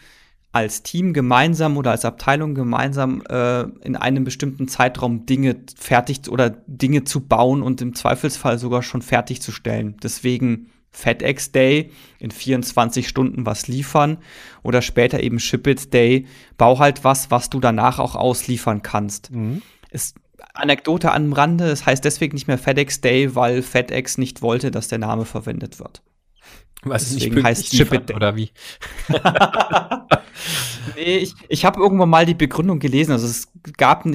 [0.52, 6.52] als Team gemeinsam oder als Abteilung gemeinsam äh, in einem bestimmten Zeitraum Dinge fertig oder
[6.68, 9.98] Dinge zu bauen und im Zweifelsfall sogar schon fertigzustellen.
[10.02, 14.20] Deswegen FedEx Day in 24 Stunden was liefern
[14.62, 19.32] oder später eben Ship It Day, bau halt was, was du danach auch ausliefern kannst.
[19.32, 19.64] Mhm.
[19.90, 20.16] Ist
[20.54, 24.88] Anekdote am Rande, es heißt deswegen nicht mehr FedEx Day, weil FedEx nicht wollte, dass
[24.88, 26.02] der Name verwendet wird.
[26.86, 28.52] Was Deswegen nicht heißt Ship It oder wie?
[30.96, 33.14] nee, ich, ich habe irgendwann mal die Begründung gelesen.
[33.14, 34.06] Also es gab,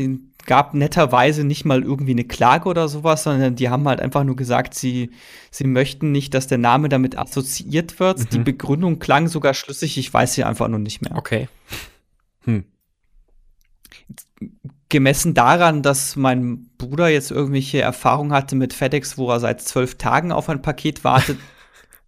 [0.44, 4.36] gab netterweise nicht mal irgendwie eine Klage oder sowas, sondern die haben halt einfach nur
[4.36, 5.10] gesagt, sie,
[5.50, 8.18] sie möchten nicht, dass der Name damit assoziiert wird.
[8.18, 8.28] Mhm.
[8.30, 11.16] Die Begründung klang sogar schlüssig, ich weiß sie einfach nur nicht mehr.
[11.16, 11.48] Okay.
[12.44, 12.64] Hm.
[14.88, 19.96] Gemessen daran, dass mein Bruder jetzt irgendwelche Erfahrungen hatte mit FedEx, wo er seit zwölf
[19.96, 21.38] Tagen auf ein Paket wartet,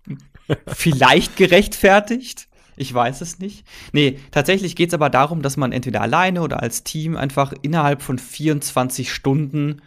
[0.66, 2.48] vielleicht gerechtfertigt.
[2.76, 3.66] Ich weiß es nicht.
[3.92, 8.00] Nee, tatsächlich geht es aber darum, dass man entweder alleine oder als Team einfach innerhalb
[8.00, 9.82] von 24 Stunden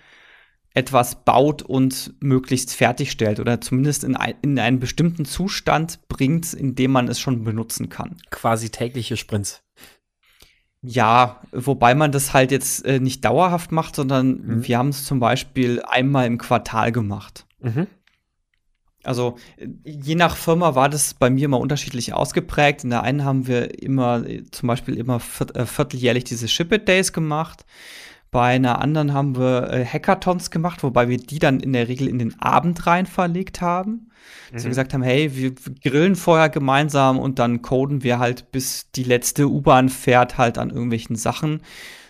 [0.75, 6.75] etwas baut und möglichst fertigstellt oder zumindest in, ein, in einen bestimmten Zustand bringt, in
[6.75, 8.17] dem man es schon benutzen kann.
[8.29, 9.63] Quasi tägliche Sprints.
[10.85, 14.67] Ja, wobei man das halt jetzt äh, nicht dauerhaft macht, sondern mhm.
[14.67, 17.45] wir haben es zum Beispiel einmal im Quartal gemacht.
[17.61, 17.87] Mhm.
[19.03, 19.37] Also
[19.83, 22.83] je nach Firma war das bei mir immer unterschiedlich ausgeprägt.
[22.83, 25.21] In der einen haben wir immer zum Beispiel immer
[25.53, 27.65] äh, vierteljährlich diese Ship It Days gemacht.
[28.33, 32.07] Bei einer anderen haben wir äh, Hackathons gemacht, wobei wir die dann in der Regel
[32.07, 33.91] in den Abend rein verlegt haben.
[33.91, 34.53] Mhm.
[34.53, 35.53] Dass wir gesagt haben, hey, wir
[35.83, 40.71] grillen vorher gemeinsam und dann coden wir halt, bis die letzte U-Bahn fährt, halt an
[40.71, 41.61] irgendwelchen Sachen.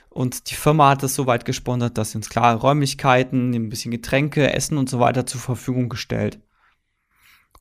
[0.10, 3.92] Und die Firma hat es so weit gesponsert, dass sie uns klare Räumlichkeiten, ein bisschen
[3.92, 6.40] Getränke, Essen und so weiter zur Verfügung gestellt.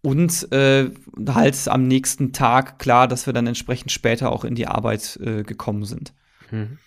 [0.02, 0.90] Und äh,
[1.28, 5.42] halt am nächsten Tag klar, dass wir dann entsprechend später auch in die Arbeit äh,
[5.42, 6.12] gekommen sind.
[6.52, 6.78] Mhm.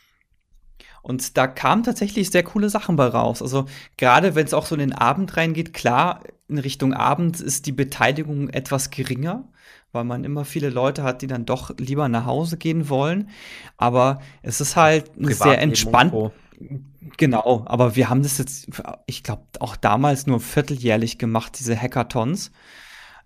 [1.05, 3.43] Und da kamen tatsächlich sehr coole Sachen bei raus.
[3.43, 7.67] Also gerade wenn es auch so in den Abend reingeht, klar, in Richtung Abend ist
[7.67, 9.47] die Beteiligung etwas geringer,
[9.91, 13.29] weil man immer viele Leute hat, die dann doch lieber nach Hause gehen wollen.
[13.77, 16.11] Aber es ist halt sehr entspannt.
[17.17, 18.69] Genau, aber wir haben das jetzt,
[19.05, 22.51] ich glaube, auch damals nur vierteljährlich gemacht, diese Hackathons.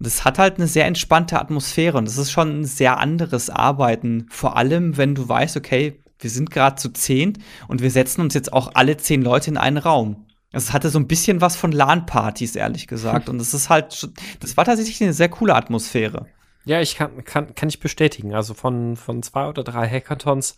[0.01, 4.25] Das hat halt eine sehr entspannte Atmosphäre und das ist schon ein sehr anderes Arbeiten.
[4.29, 8.33] Vor allem, wenn du weißt, okay, wir sind gerade zu zehn und wir setzen uns
[8.33, 10.27] jetzt auch alle zehn Leute in einen Raum.
[10.51, 13.29] Also es hatte so ein bisschen was von LAN-Partys, ehrlich gesagt.
[13.29, 14.09] Und das ist halt,
[14.39, 16.25] das war tatsächlich eine sehr coole Atmosphäre.
[16.65, 18.33] Ja, ich kann, kann, kann ich bestätigen.
[18.33, 20.57] Also von, von zwei oder drei Hackathons,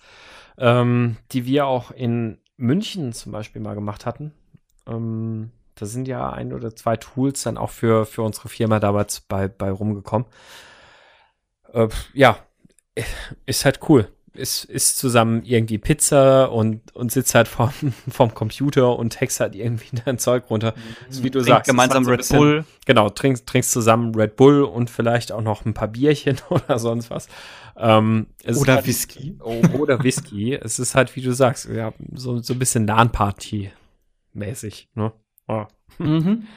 [0.58, 4.34] ähm, die wir auch in München zum Beispiel mal gemacht hatten,
[4.88, 9.22] ähm, da sind ja ein oder zwei Tools dann auch für, für unsere Firma damals
[9.22, 10.28] bei, bei rumgekommen.
[11.74, 12.38] Äh, ja,
[13.46, 14.08] ist halt cool.
[14.34, 17.74] Ist, ist zusammen irgendwie Pizza und, und sitzt halt vorm,
[18.10, 20.74] vorm Computer und text halt irgendwie dein Zeug runter.
[20.76, 21.24] Mhm.
[21.24, 21.70] wie du Trink sagst.
[21.70, 22.66] Gemeinsam so Red bisschen, Bull.
[22.86, 27.10] Genau, trinkst, trinkst zusammen Red Bull und vielleicht auch noch ein paar Bierchen oder sonst
[27.10, 27.28] was.
[27.76, 29.38] Ähm, oder halt, Whisky.
[29.44, 30.54] Oh, oder Whisky.
[30.54, 35.12] es ist halt, wie du sagst, ja, so, so ein bisschen LAN-Party-mäßig, ne?
[35.48, 35.66] Oh.
[35.98, 36.48] Mhm.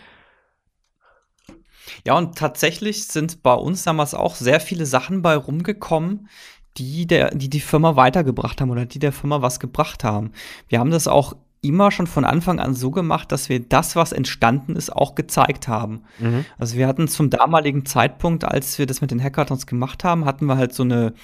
[2.07, 6.29] Ja, und tatsächlich sind bei uns damals auch sehr viele Sachen bei rumgekommen,
[6.77, 10.33] die der, die, die Firma weitergebracht haben oder die der Firma was gebracht haben.
[10.69, 14.13] Wir haben das auch immer schon von Anfang an so gemacht, dass wir das, was
[14.13, 16.03] entstanden ist, auch gezeigt haben.
[16.19, 16.45] Mhm.
[16.59, 20.47] Also wir hatten zum damaligen Zeitpunkt, als wir das mit den Hackathons gemacht haben, hatten
[20.47, 21.15] wir halt so eine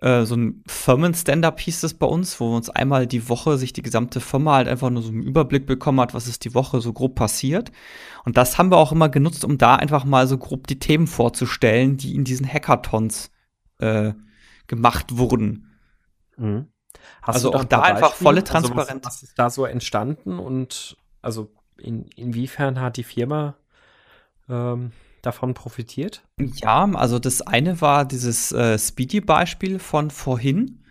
[0.00, 3.82] äh, so ein Firmen-Stand-Up hieß es bei uns, wo uns einmal die Woche sich die
[3.82, 6.92] gesamte Firma halt einfach nur so einen Überblick bekommen hat, was ist die Woche so
[6.92, 7.72] grob passiert.
[8.24, 11.08] Und das haben wir auch immer genutzt, um da einfach mal so grob die Themen
[11.08, 13.30] vorzustellen, die in diesen Hackathons
[13.78, 14.12] äh,
[14.68, 15.64] gemacht wurden.
[16.36, 16.68] Mhm.
[17.20, 18.88] also auch da einfach volle Transparenz.
[18.88, 23.56] Also was, was, ist da so entstanden und also in, inwiefern hat die Firma
[24.48, 24.92] ähm,
[25.22, 26.22] davon profitiert?
[26.38, 30.84] Ja, also das eine war dieses äh, Speedy-Beispiel von vorhin.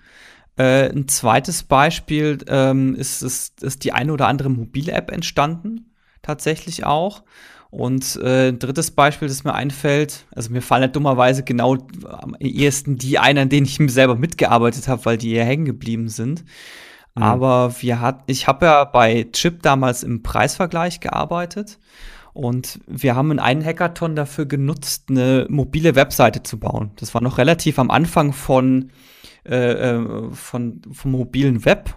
[0.57, 6.83] Äh, ein zweites Beispiel ähm, ist, ist, ist die eine oder andere Mobile-App entstanden, tatsächlich
[6.85, 7.23] auch.
[7.69, 12.35] Und äh, ein drittes Beispiel, das mir einfällt, also mir fallen halt dummerweise genau am
[12.39, 16.45] ehesten die ein, an denen ich selber mitgearbeitet habe, weil die hier hängen geblieben sind.
[17.15, 17.23] Mhm.
[17.23, 21.77] Aber wir hat, ich habe ja bei Chip damals im Preisvergleich gearbeitet
[22.33, 26.91] und wir haben in einen Hackathon dafür genutzt, eine mobile Webseite zu bauen.
[26.97, 28.91] Das war noch relativ am Anfang von,
[29.43, 31.95] äh, äh, von vom mobilen Web.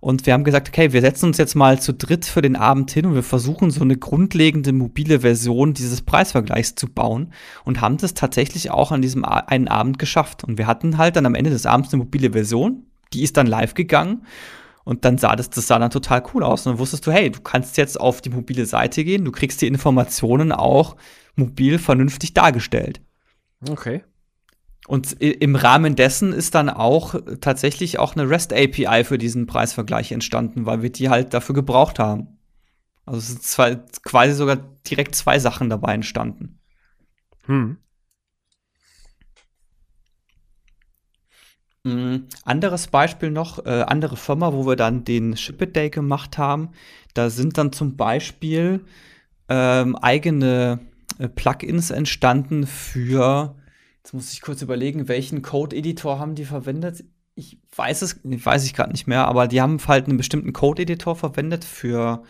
[0.00, 2.90] Und wir haben gesagt, okay, wir setzen uns jetzt mal zu dritt für den Abend
[2.90, 7.32] hin und wir versuchen so eine grundlegende mobile Version dieses Preisvergleichs zu bauen
[7.64, 10.44] und haben das tatsächlich auch an diesem einen Abend geschafft.
[10.44, 13.46] Und wir hatten halt dann am Ende des Abends eine mobile Version, die ist dann
[13.46, 14.22] live gegangen
[14.84, 16.64] und dann sah das, das sah dann total cool aus.
[16.64, 19.60] Und dann wusstest du, hey, du kannst jetzt auf die mobile Seite gehen, du kriegst
[19.60, 20.96] die Informationen auch
[21.34, 23.00] mobil vernünftig dargestellt.
[23.68, 24.04] Okay.
[24.86, 30.12] Und im Rahmen dessen ist dann auch tatsächlich auch eine REST API für diesen Preisvergleich
[30.12, 32.38] entstanden, weil wir die halt dafür gebraucht haben.
[33.04, 34.58] Also es sind zwei, quasi sogar
[34.88, 36.60] direkt zwei Sachen dabei entstanden.
[37.46, 37.78] Hm.
[41.86, 42.26] Mhm.
[42.44, 46.70] Anderes Beispiel noch, äh, andere Firma, wo wir dann den Ship It Day gemacht haben.
[47.14, 48.84] Da sind dann zum Beispiel
[49.48, 50.80] ähm, eigene
[51.18, 53.54] äh, Plugins entstanden für
[54.06, 57.02] Jetzt muss ich kurz überlegen, welchen Code-Editor haben die verwendet?
[57.34, 61.16] Ich weiß es, weiß ich gerade nicht mehr, aber die haben halt einen bestimmten Code-Editor
[61.16, 62.22] verwendet für,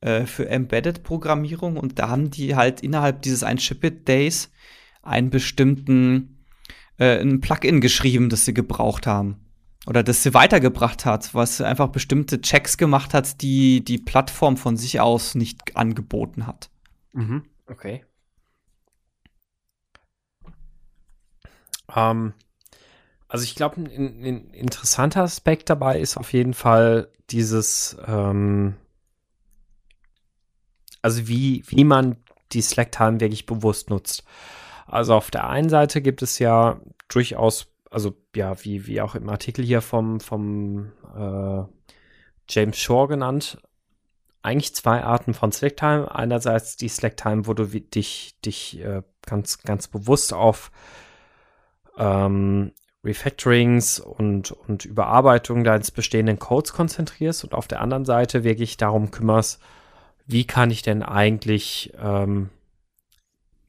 [0.00, 4.50] äh, für Embedded-Programmierung und da haben die halt innerhalb dieses ein Ship Days
[5.02, 6.38] einen bestimmten
[6.96, 9.44] äh, ein Plugin geschrieben, das sie gebraucht haben.
[9.86, 14.78] Oder das sie weitergebracht hat, was einfach bestimmte Checks gemacht hat, die die Plattform von
[14.78, 16.70] sich aus nicht angeboten hat.
[17.12, 17.44] Mhm.
[17.66, 18.06] Okay.
[21.94, 22.34] Ähm,
[23.28, 28.76] also ich glaube, ein, ein, interessanter Aspekt dabei ist auf jeden Fall dieses, ähm,
[31.02, 32.16] also wie, wie man
[32.52, 34.24] die Slack-Time wirklich bewusst nutzt.
[34.86, 39.28] Also auf der einen Seite gibt es ja durchaus, also ja, wie, wie auch im
[39.28, 41.62] Artikel hier vom, vom äh,
[42.48, 43.58] James Shore genannt,
[44.42, 46.12] eigentlich zwei Arten von Slack-Time.
[46.12, 50.72] Einerseits die Slack-Time, wo du dich, dich äh, ganz, ganz bewusst auf
[52.00, 52.72] ähm,
[53.04, 59.10] Refactorings und, und Überarbeitung deines bestehenden Codes konzentrierst und auf der anderen Seite wirklich darum
[59.10, 59.60] kümmerst,
[60.26, 62.50] wie kann ich denn eigentlich, ähm,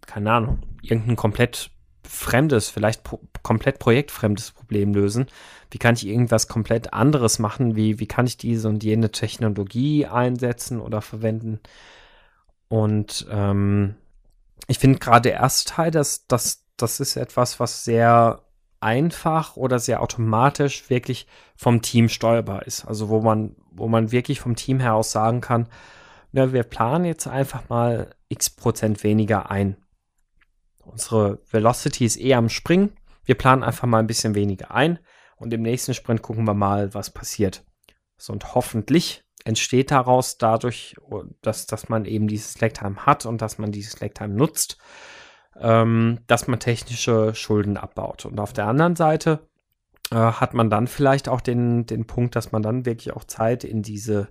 [0.05, 1.71] keine Ahnung, irgendein komplett
[2.03, 5.27] fremdes, vielleicht pro komplett projektfremdes Problem lösen?
[5.71, 7.75] Wie kann ich irgendwas komplett anderes machen?
[7.75, 11.59] Wie, wie kann ich diese und jene Technologie einsetzen oder verwenden?
[12.67, 13.95] Und ähm,
[14.67, 18.41] ich finde gerade der erste Teil, dass das das ist etwas, was sehr
[18.79, 22.85] einfach oder sehr automatisch wirklich vom Team steuerbar ist.
[22.85, 25.67] Also wo man, wo man wirklich vom Team her aus sagen kann,
[26.31, 29.77] na, wir planen jetzt einfach mal x Prozent weniger ein.
[30.83, 32.93] Unsere Velocity ist eher am Springen.
[33.23, 34.99] Wir planen einfach mal ein bisschen weniger ein
[35.35, 37.63] und im nächsten Sprint gucken wir mal, was passiert.
[38.17, 40.95] So, und hoffentlich entsteht daraus dadurch,
[41.41, 44.77] dass, dass man eben dieses Slacktime hat und dass man dieses Slacktime nutzt,
[45.59, 48.25] ähm, dass man technische Schulden abbaut.
[48.25, 49.47] Und auf der anderen Seite
[50.11, 53.63] äh, hat man dann vielleicht auch den, den Punkt, dass man dann wirklich auch Zeit
[53.63, 54.29] in diese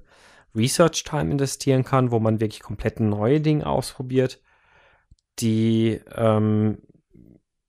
[0.55, 4.41] Research Time investieren kann, wo man wirklich komplett neue Dinge ausprobiert,
[5.39, 6.79] die ähm,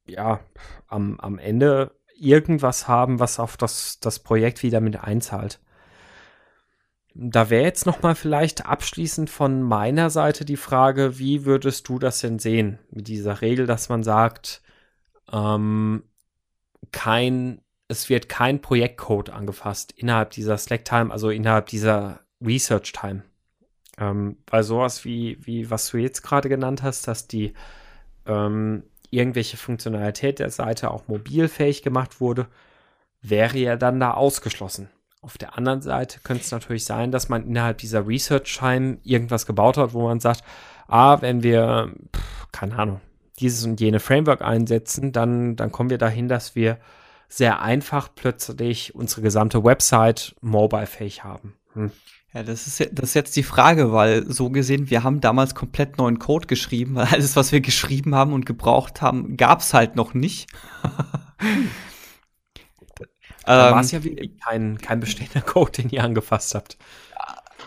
[0.05, 0.39] ja
[0.87, 5.59] am, am Ende irgendwas haben, was auf das, das Projekt wieder mit einzahlt.
[7.13, 11.99] Da wäre jetzt noch mal vielleicht abschließend von meiner Seite die Frage, wie würdest du
[11.99, 14.61] das denn sehen mit dieser Regel, dass man sagt,
[15.31, 16.03] ähm,
[16.91, 23.23] kein, es wird kein Projektcode angefasst innerhalb dieser Slack-Time, also innerhalb dieser Research-Time.
[23.97, 27.53] Ähm, weil sowas wie, wie was du jetzt gerade genannt hast, dass die
[28.25, 32.47] ähm, irgendwelche Funktionalität der Seite auch mobilfähig gemacht wurde,
[33.21, 34.89] wäre ja dann da ausgeschlossen.
[35.23, 39.77] Auf der anderen Seite könnte es natürlich sein, dass man innerhalb dieser Research-Time irgendwas gebaut
[39.77, 40.43] hat, wo man sagt,
[40.87, 43.01] ah, wenn wir, pff, keine Ahnung,
[43.39, 46.79] dieses und jene Framework einsetzen, dann, dann kommen wir dahin, dass wir
[47.29, 51.53] sehr einfach plötzlich unsere gesamte Website mobile-fähig haben.
[51.73, 51.91] Hm.
[52.33, 55.97] Ja, das ist, das ist jetzt die Frage, weil so gesehen, wir haben damals komplett
[55.97, 59.95] neuen Code geschrieben, weil alles, was wir geschrieben haben und gebraucht haben, gab es halt
[59.95, 60.49] noch nicht.
[63.45, 66.77] Da war es ja wie kein, kein bestehender Code, den ihr angefasst habt.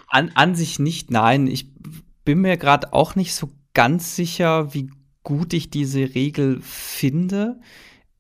[0.09, 1.47] An, an sich nicht, nein.
[1.47, 1.73] Ich
[2.25, 4.91] bin mir gerade auch nicht so ganz sicher, wie
[5.25, 7.61] gut ich diese Regel finde.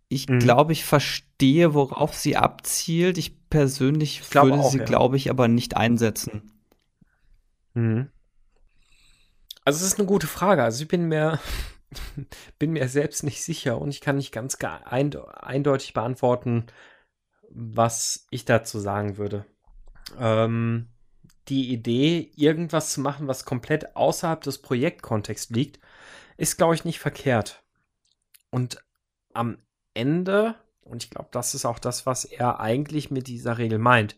[0.08, 0.40] Ich mhm.
[0.40, 3.18] glaube, ich verstehe, worauf sie abzielt.
[3.18, 4.84] Ich persönlich ich würde auch, sie, ja.
[4.84, 6.50] glaube ich, aber nicht einsetzen.
[7.74, 8.08] Mhm.
[9.64, 10.62] Also es ist eine gute Frage.
[10.62, 11.38] Also ich bin mir,
[12.58, 16.66] bin mir selbst nicht sicher und ich kann nicht ganz eindeutig beantworten,
[17.54, 19.46] was ich dazu sagen würde.
[20.18, 20.88] Ähm,
[21.48, 25.78] die Idee, irgendwas zu machen, was komplett außerhalb des Projektkontexts liegt,
[26.36, 27.62] ist, glaube ich, nicht verkehrt.
[28.50, 28.84] Und
[29.32, 29.58] am
[29.94, 34.16] Ende, und ich glaube, das ist auch das, was er eigentlich mit dieser Regel meint,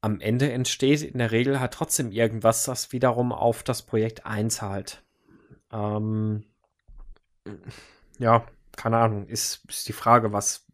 [0.00, 5.02] am Ende entsteht in der Regel halt trotzdem irgendwas, das wiederum auf das Projekt einzahlt.
[5.72, 6.44] Ähm,
[8.18, 8.46] ja,
[8.76, 10.66] keine Ahnung, ist, ist die Frage, was,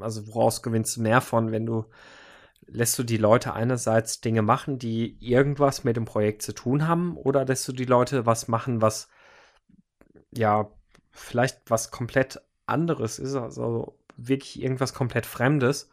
[0.00, 1.84] also woraus gewinnst du mehr von, wenn du
[2.70, 7.16] lässt du die Leute einerseits Dinge machen, die irgendwas mit dem Projekt zu tun haben,
[7.16, 9.08] oder lässt du die Leute was machen, was
[10.34, 10.70] ja
[11.10, 15.88] vielleicht was komplett anderes ist, also wirklich irgendwas komplett Fremdes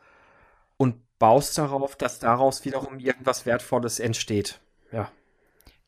[0.78, 4.60] und baust darauf, dass daraus wiederum irgendwas Wertvolles entsteht.
[4.92, 5.10] Ja.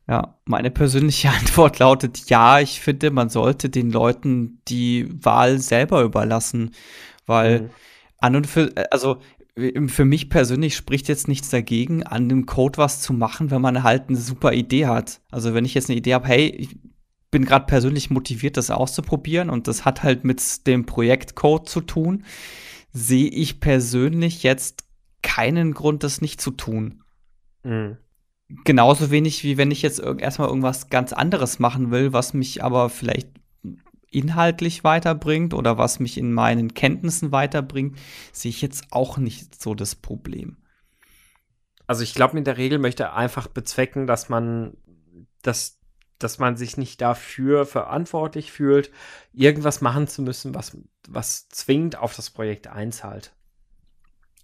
[0.07, 6.01] Ja, meine persönliche Antwort lautet ja, ich finde, man sollte den Leuten die Wahl selber
[6.03, 6.73] überlassen,
[7.27, 7.69] weil mhm.
[8.17, 9.19] an und für, also
[9.87, 13.83] für mich persönlich spricht jetzt nichts dagegen, an dem Code was zu machen, wenn man
[13.83, 15.21] halt eine super Idee hat.
[15.31, 16.77] Also wenn ich jetzt eine Idee habe, hey, ich
[17.31, 22.23] bin gerade persönlich motiviert, das auszuprobieren und das hat halt mit dem Projektcode zu tun,
[22.93, 24.85] sehe ich persönlich jetzt
[25.23, 27.03] keinen Grund, das nicht zu tun.
[27.63, 27.97] Mhm.
[28.63, 32.89] Genauso wenig wie wenn ich jetzt erstmal irgendwas ganz anderes machen will, was mich aber
[32.89, 33.27] vielleicht
[34.11, 37.97] inhaltlich weiterbringt oder was mich in meinen Kenntnissen weiterbringt,
[38.31, 40.57] sehe ich jetzt auch nicht so das Problem.
[41.87, 44.75] Also ich glaube, in der Regel möchte einfach bezwecken, dass man,
[45.41, 45.79] dass,
[46.19, 48.91] dass man sich nicht dafür verantwortlich fühlt,
[49.33, 50.77] irgendwas machen zu müssen, was,
[51.07, 53.33] was zwingend auf das Projekt einzahlt.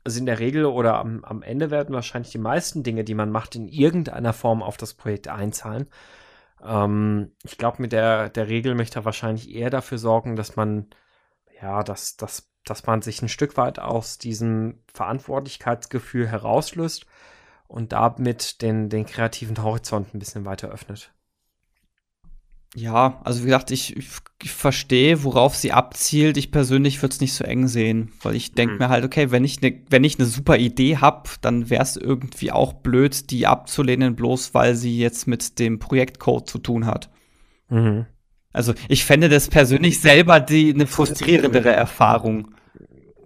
[0.05, 3.29] Also in der Regel oder am, am Ende werden wahrscheinlich die meisten Dinge, die man
[3.29, 5.87] macht, in irgendeiner Form auf das Projekt einzahlen.
[6.63, 10.87] Ähm, ich glaube, mit der, der Regel möchte er wahrscheinlich eher dafür sorgen, dass man,
[11.61, 17.05] ja, dass, dass, dass man sich ein Stück weit aus diesem Verantwortlichkeitsgefühl herauslöst
[17.67, 21.13] und damit den, den kreativen Horizont ein bisschen weiter öffnet.
[22.75, 23.95] Ja, also wie gesagt, ich,
[24.41, 26.37] ich, verstehe, worauf sie abzielt.
[26.37, 28.79] Ich persönlich würde es nicht so eng sehen, weil ich denke mhm.
[28.79, 31.97] mir halt, okay, wenn ich ne, wenn ich eine super Idee habe, dann wäre es
[31.97, 37.09] irgendwie auch blöd, die abzulehnen, bloß weil sie jetzt mit dem Projektcode zu tun hat.
[37.69, 38.07] Mhm.
[38.53, 42.55] Also ich fände das persönlich selber die eine frustrierendere Erfahrung.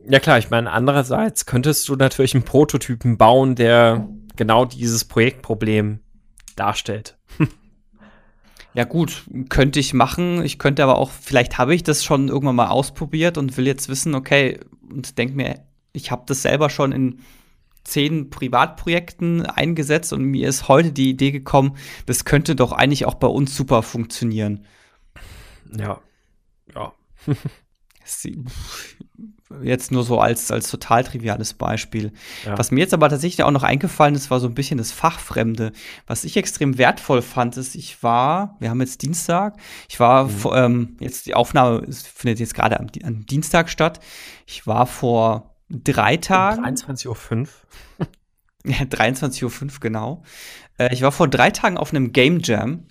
[0.07, 5.99] Ja klar, ich meine, andererseits könntest du natürlich einen Prototypen bauen, der genau dieses Projektproblem
[6.55, 7.17] darstellt.
[8.77, 10.45] Ja gut, könnte ich machen.
[10.45, 13.89] Ich könnte aber auch, vielleicht habe ich das schon irgendwann mal ausprobiert und will jetzt
[13.89, 15.61] wissen, okay, und denke mir,
[15.93, 17.19] ich habe das selber schon in
[17.83, 21.75] zehn Privatprojekten eingesetzt und mir ist heute die Idee gekommen,
[22.05, 24.67] das könnte doch eigentlich auch bei uns super funktionieren.
[25.75, 25.99] Ja.
[26.75, 26.93] Ja.
[29.63, 32.11] Jetzt nur so als, als total triviales Beispiel.
[32.45, 32.57] Ja.
[32.57, 35.71] Was mir jetzt aber tatsächlich auch noch eingefallen ist, war so ein bisschen das Fachfremde.
[36.05, 40.29] Was ich extrem wertvoll fand, ist, ich war, wir haben jetzt Dienstag, ich war, mhm.
[40.29, 43.99] vor, ähm, jetzt die Aufnahme findet jetzt gerade am, am, Dienstag statt.
[44.45, 46.65] Ich war vor drei Tagen.
[46.65, 47.07] 23.05
[47.39, 47.47] Uhr.
[48.65, 50.23] ja, 23.05 Uhr, genau.
[50.77, 52.85] Äh, ich war vor drei Tagen auf einem Game Jam.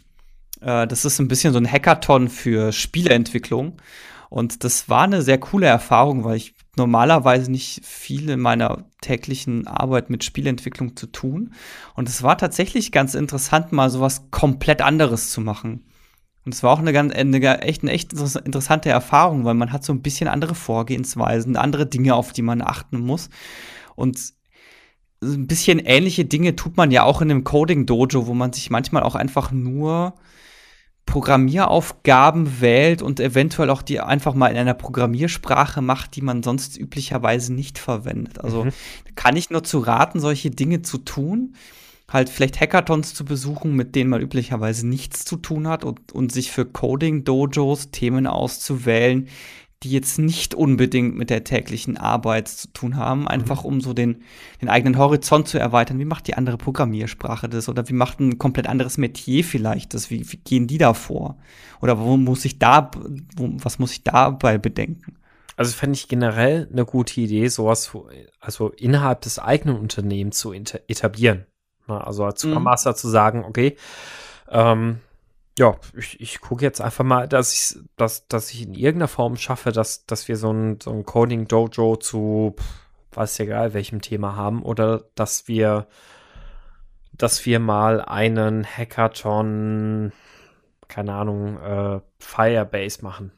[0.61, 3.77] Äh, das ist ein bisschen so ein Hackathon für Spieleentwicklung.
[4.29, 9.67] Und das war eine sehr coole Erfahrung, weil ich normalerweise nicht viel in meiner täglichen
[9.67, 11.55] Arbeit mit Spielentwicklung zu tun.
[11.95, 15.85] Und es war tatsächlich ganz interessant, mal sowas komplett anderes zu machen.
[16.45, 19.85] Und es war auch eine, ganz, eine, echt, eine echt interessante Erfahrung, weil man hat
[19.85, 23.31] so ein bisschen andere Vorgehensweisen, andere Dinge, auf die man achten muss.
[23.97, 24.33] Und
[25.23, 29.03] ein bisschen ähnliche Dinge tut man ja auch in einem Coding-Dojo, wo man sich manchmal
[29.03, 30.15] auch einfach nur
[31.07, 36.77] Programmieraufgaben wählt und eventuell auch die einfach mal in einer Programmiersprache macht, die man sonst
[36.77, 38.45] üblicherweise nicht verwendet.
[38.45, 38.73] Also mhm.
[39.15, 41.55] kann ich nur zu raten, solche Dinge zu tun,
[42.09, 46.33] halt vielleicht Hackathons zu besuchen, mit denen man üblicherweise nichts zu tun hat und, und
[46.33, 49.29] sich für Coding-Dojos Themen auszuwählen,
[49.83, 53.29] die jetzt nicht unbedingt mit der täglichen Arbeit zu tun haben, mhm.
[53.29, 54.23] einfach um so den,
[54.63, 55.99] den eigenen Horizont zu erweitern.
[55.99, 57.69] Wie macht die andere Programmiersprache das?
[57.69, 60.11] Oder wie macht ein komplett anderes Metier vielleicht das?
[60.11, 61.37] Wie, wie gehen die da vor?
[61.83, 62.91] Oder wo muss ich da,
[63.37, 65.17] wo, was muss ich dabei bedenken?
[65.57, 67.91] Also fände ich generell eine gute Idee, sowas
[68.41, 71.47] also innerhalb des eigenen Unternehmens zu etablieren.
[71.87, 72.65] Also als Scrum mhm.
[72.65, 72.97] Master mhm.
[72.97, 73.77] zu sagen, okay,
[74.51, 75.01] ähm,
[75.59, 79.37] ja, ich, ich gucke jetzt einfach mal, dass ich, dass, dass ich in irgendeiner Form
[79.37, 82.57] schaffe, dass, dass wir so ein, so ein Coding-Dojo zu,
[83.13, 85.87] weiß egal, welchem Thema haben, oder dass wir,
[87.13, 90.13] dass wir mal einen Hackathon,
[90.89, 93.33] keine Ahnung, äh, Firebase machen.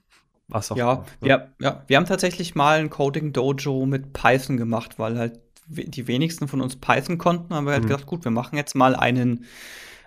[0.49, 1.29] Was auch ja, immer.
[1.29, 6.49] Ja, ja, wir haben tatsächlich mal ein Coding-Dojo mit Python gemacht, weil halt die wenigsten
[6.49, 7.89] von uns Python konnten, haben wir halt mhm.
[7.89, 9.45] gedacht, gut, wir machen jetzt mal einen,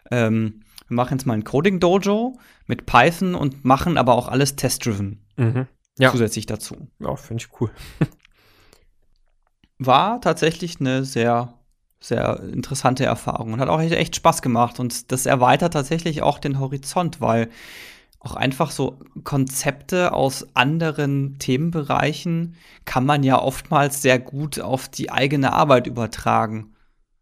[0.09, 0.61] ähm,
[0.91, 2.37] wir machen jetzt mal ein Coding Dojo
[2.67, 5.25] mit Python und machen aber auch alles test-driven.
[5.37, 5.67] Mhm.
[5.97, 6.11] Ja.
[6.11, 6.75] Zusätzlich dazu.
[6.99, 7.71] Ja, finde ich cool.
[9.79, 11.53] War tatsächlich eine sehr
[12.01, 14.79] sehr interessante Erfahrung und hat auch echt, echt Spaß gemacht.
[14.79, 17.49] Und das erweitert tatsächlich auch den Horizont, weil
[18.19, 25.11] auch einfach so Konzepte aus anderen Themenbereichen kann man ja oftmals sehr gut auf die
[25.11, 26.73] eigene Arbeit übertragen.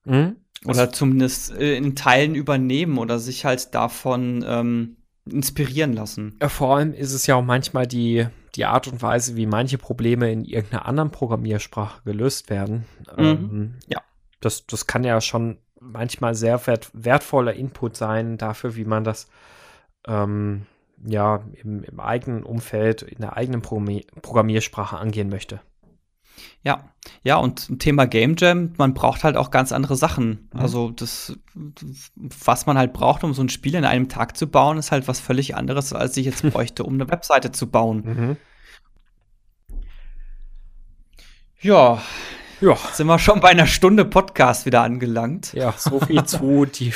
[0.06, 0.38] Mhm.
[0.66, 6.38] Oder zumindest äh, in Teilen übernehmen oder sich halt davon ähm, inspirieren lassen.
[6.48, 10.32] Vor allem ist es ja auch manchmal die, die Art und Weise, wie manche Probleme
[10.32, 12.86] in irgendeiner anderen Programmiersprache gelöst werden.
[13.16, 13.26] Mhm.
[13.26, 14.02] Ähm, ja.
[14.42, 19.28] Das, das kann ja schon manchmal sehr wert, wertvoller Input sein dafür, wie man das
[20.08, 20.66] ähm,
[21.06, 25.62] ja im, im, eigenen Umfeld, in der eigenen Programmiersprache angehen möchte.
[26.64, 26.90] Ja,
[27.24, 30.50] ja, und Thema Game Jam, man braucht halt auch ganz andere Sachen.
[30.54, 30.60] Mhm.
[30.60, 31.38] Also das,
[32.16, 35.08] was man halt braucht, um so ein Spiel in einem Tag zu bauen, ist halt
[35.08, 38.04] was völlig anderes, als ich jetzt bräuchte, um eine Webseite zu bauen.
[38.06, 38.38] Mhm.
[41.62, 42.02] Ja,
[42.62, 42.76] ja.
[42.94, 45.54] Sind wir schon bei einer Stunde Podcast wieder angelangt.
[45.54, 46.66] Ja, so viel zu.
[46.66, 46.94] Die,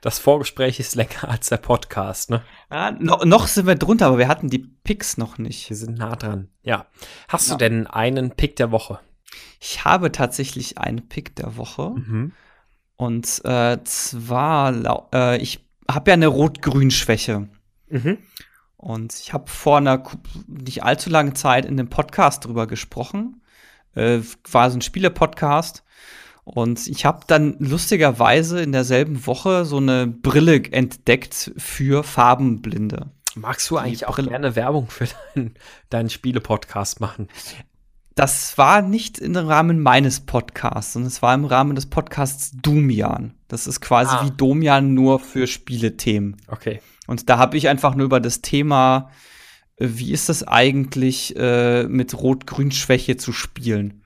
[0.00, 2.42] das Vorgespräch ist länger als der Podcast, ne?
[2.70, 5.68] Ja, no, noch sind wir drunter, aber wir hatten die Picks noch nicht.
[5.68, 6.48] Wir sind nah dran.
[6.62, 6.86] Ja.
[7.28, 7.54] Hast ja.
[7.54, 9.00] du denn einen Pick der Woche?
[9.60, 11.90] Ich habe tatsächlich einen Pick der Woche.
[11.90, 12.32] Mhm.
[12.96, 17.48] Und äh, zwar, äh, ich habe ja eine Rot-Grün-Schwäche.
[17.88, 18.18] Mhm.
[18.76, 20.02] Und ich habe vor einer
[20.46, 23.40] nicht allzu langen Zeit in dem Podcast drüber gesprochen
[23.94, 24.20] äh,
[24.50, 25.82] war so ein Spiele-Podcast.
[26.44, 33.10] Und ich habe dann lustigerweise in derselben Woche so eine Brille entdeckt für Farbenblinde.
[33.34, 35.54] Magst du eigentlich auch gerne Werbung für deinen,
[35.90, 37.28] deinen Spiele-Podcast machen?
[38.14, 43.34] Das war nicht im Rahmen meines Podcasts, sondern es war im Rahmen des Podcasts Domian.
[43.48, 44.24] Das ist quasi ah.
[44.24, 46.36] wie Domian nur für Spielethemen.
[46.46, 46.80] Okay.
[47.08, 49.10] Und da habe ich einfach nur über das Thema
[49.76, 54.04] wie ist das eigentlich äh, mit Rot-Grün-Schwäche zu spielen?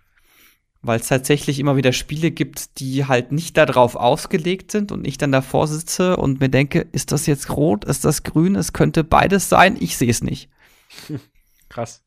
[0.80, 5.18] Weil es tatsächlich immer wieder Spiele gibt, die halt nicht darauf ausgelegt sind und ich
[5.18, 9.04] dann davor sitze und mir denke, ist das jetzt rot, ist das grün, es könnte
[9.04, 10.48] beides sein, ich sehe es nicht.
[11.68, 12.04] Krass.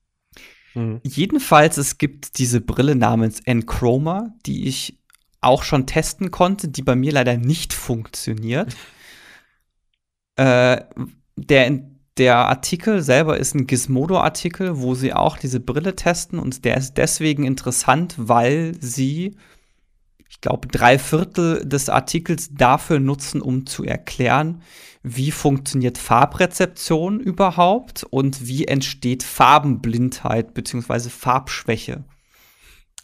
[0.74, 1.02] Mhm.
[1.04, 4.98] Jedenfalls, es gibt diese Brille namens Enchroma, die ich
[5.42, 8.76] auch schon testen konnte, die bei mir leider nicht funktioniert.
[10.38, 10.82] äh,
[11.36, 11.82] der
[12.22, 16.94] der Artikel selber ist ein Gizmodo-Artikel, wo sie auch diese Brille testen und der ist
[16.94, 19.38] deswegen interessant, weil sie,
[20.30, 24.62] ich glaube, drei Viertel des Artikels dafür nutzen, um zu erklären,
[25.02, 31.10] wie funktioniert Farbrezeption überhaupt und wie entsteht Farbenblindheit bzw.
[31.10, 32.04] Farbschwäche.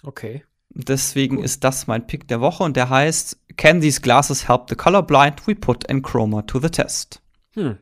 [0.04, 0.44] Okay.
[0.70, 1.46] Deswegen cool.
[1.46, 5.48] ist das mein Pick der Woche und der heißt Can these glasses help the colorblind?
[5.48, 7.20] We put Enchroma to the test.
[7.56, 7.80] Hm.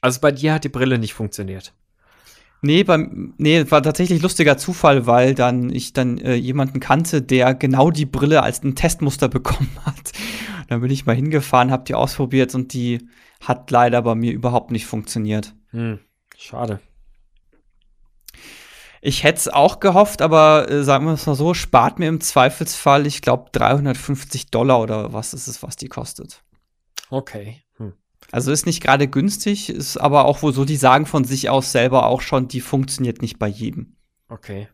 [0.00, 1.74] Also bei dir hat die Brille nicht funktioniert.
[2.62, 7.54] Nee, beim, nee, war tatsächlich lustiger Zufall, weil dann ich dann äh, jemanden kannte, der
[7.54, 10.12] genau die Brille als ein Testmuster bekommen hat.
[10.68, 13.08] dann bin ich mal hingefahren, hab die ausprobiert und die
[13.40, 15.54] hat leider bei mir überhaupt nicht funktioniert.
[15.70, 16.00] Hm,
[16.36, 16.80] schade.
[19.02, 22.20] Ich hätte es auch gehofft, aber äh, sagen wir es mal so, spart mir im
[22.20, 26.42] Zweifelsfall, ich glaube, 350 Dollar oder was ist es, was die kostet.
[27.08, 27.62] Okay.
[28.32, 31.72] Also ist nicht gerade günstig, ist aber auch wohl so, die sagen von sich aus
[31.72, 33.96] selber auch schon, die funktioniert nicht bei jedem.
[34.28, 34.68] Okay.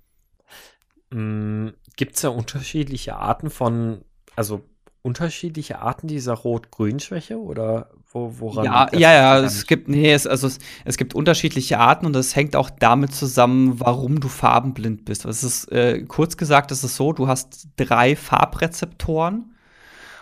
[1.10, 1.72] Mhm.
[1.96, 4.02] Gibt es da unterschiedliche Arten von,
[4.34, 4.62] also
[5.00, 8.66] unterschiedliche Arten dieser Rot-Grün-Schwäche oder wo, woran?
[8.66, 12.36] Ja, ja, ja, es gibt, nee, es, also es, es, gibt unterschiedliche Arten und das
[12.36, 15.24] hängt auch damit zusammen, warum du farbenblind bist.
[15.24, 19.55] Es ist, äh, kurz gesagt, es ist so, du hast drei Farbrezeptoren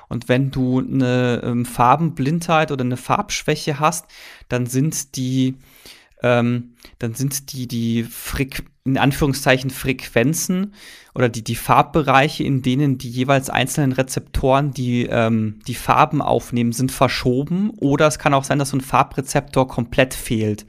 [0.09, 4.07] und wenn du eine ähm, Farbenblindheit oder eine Farbschwäche hast,
[4.49, 5.57] dann sind die,
[6.23, 10.75] ähm, dann sind die, die Frequ in Anführungszeichen Frequenzen
[11.15, 16.73] oder die, die Farbbereiche, in denen die jeweils einzelnen Rezeptoren die, ähm, die Farben aufnehmen,
[16.73, 17.71] sind verschoben.
[17.71, 20.67] Oder es kann auch sein, dass so ein Farbrezeptor komplett fehlt.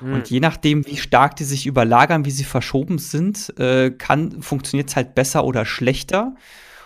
[0.00, 0.12] Mhm.
[0.12, 3.90] Und je nachdem, wie stark die sich überlagern, wie sie verschoben sind, äh,
[4.40, 6.36] funktioniert es halt besser oder schlechter.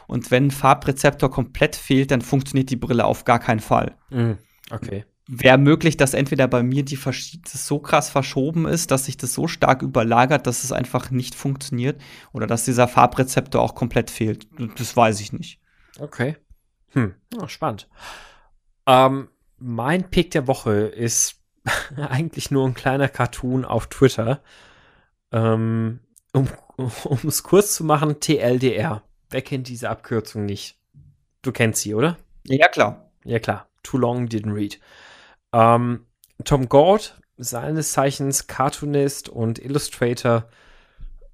[0.07, 3.97] Und wenn ein Farbrezeptor komplett fehlt, dann funktioniert die Brille auf gar keinen Fall.
[4.11, 4.39] Mhm.
[4.71, 5.05] Okay.
[5.29, 9.33] Wäre möglich, dass entweder bei mir die das so krass verschoben ist, dass sich das
[9.33, 12.01] so stark überlagert, dass es einfach nicht funktioniert,
[12.33, 14.49] oder dass dieser Farbrezeptor auch komplett fehlt.
[14.79, 15.61] Das weiß ich nicht.
[15.99, 16.37] Okay.
[16.91, 17.89] Hm, oh, spannend.
[18.87, 19.29] Ähm,
[19.59, 21.41] mein Pick der Woche ist
[21.97, 24.43] eigentlich nur ein kleiner Cartoon auf Twitter.
[25.31, 26.01] Ähm,
[26.33, 26.49] um
[27.29, 29.03] es kurz zu machen, TLDR.
[29.33, 30.77] Wer kennt diese Abkürzung nicht?
[31.41, 32.19] Du kennst sie, oder?
[32.45, 33.11] Ja, klar.
[33.25, 33.67] Ja, klar.
[33.83, 34.79] Too long didn't read.
[35.53, 36.07] Ähm,
[36.45, 40.49] Tom Gord, seines Zeichens Cartoonist und Illustrator,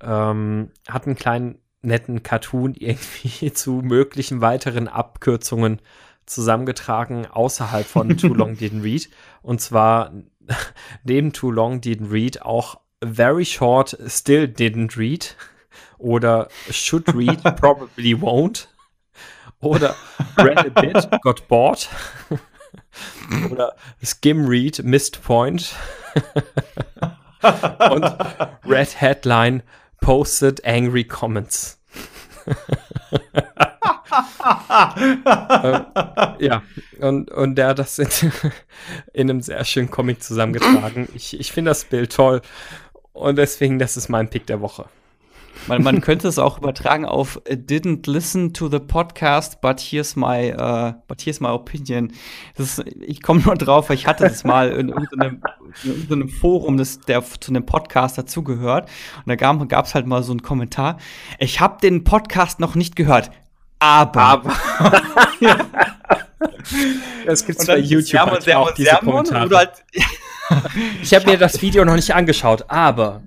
[0.00, 5.80] ähm, hat einen kleinen netten Cartoon irgendwie zu möglichen weiteren Abkürzungen
[6.24, 9.08] zusammengetragen außerhalb von Too Long Didn't Read.
[9.42, 10.12] Und zwar
[11.04, 15.36] neben Too Long Didn't Read auch Very Short Still Didn't Read
[15.98, 18.66] oder Should Read Probably Won't
[19.60, 19.94] oder
[20.36, 21.88] Read a Bit Got Bored
[23.50, 25.74] oder Skim Read Missed Point
[27.90, 28.04] und
[28.64, 29.62] Red Headline
[30.00, 31.78] Posted Angry Comments.
[35.62, 35.86] ähm,
[36.38, 36.62] ja,
[37.00, 38.08] und, und der hat das in,
[39.12, 41.08] in, einem sehr schönen Comic zusammengetragen.
[41.14, 42.40] Ich, ich finde das Bild toll
[43.12, 44.86] und deswegen, das ist mein Pick der Woche.
[45.68, 50.54] Man, man könnte es auch übertragen auf didn't listen to the podcast, but here's my,
[50.54, 52.12] uh, but here's my opinion.
[52.56, 55.42] Ist, ich komme nur drauf, weil ich hatte das mal in irgendeinem,
[55.84, 58.88] in irgendeinem Forum, das, der zu einem Podcast dazugehört.
[59.24, 60.96] Und da gab es halt mal so einen Kommentar.
[61.38, 63.30] Ich habe den Podcast noch nicht gehört,
[63.78, 64.22] aber.
[64.22, 64.52] aber.
[67.26, 69.56] Das gibt's bei YouTube Sermon, halt Sermon, auch diese Sermon, Kommentare.
[69.56, 69.84] Halt
[71.02, 73.22] ich habe mir das Video noch nicht angeschaut, aber.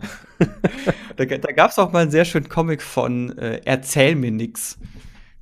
[1.15, 4.77] da da gab es auch mal einen sehr schönen Comic von äh, Erzähl mir nix.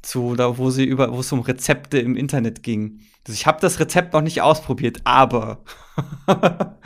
[0.02, 3.02] Zu, da, wo sie über, wo es um Rezepte im Internet ging.
[3.28, 5.60] Also ich habe das Rezept noch nicht ausprobiert, aber.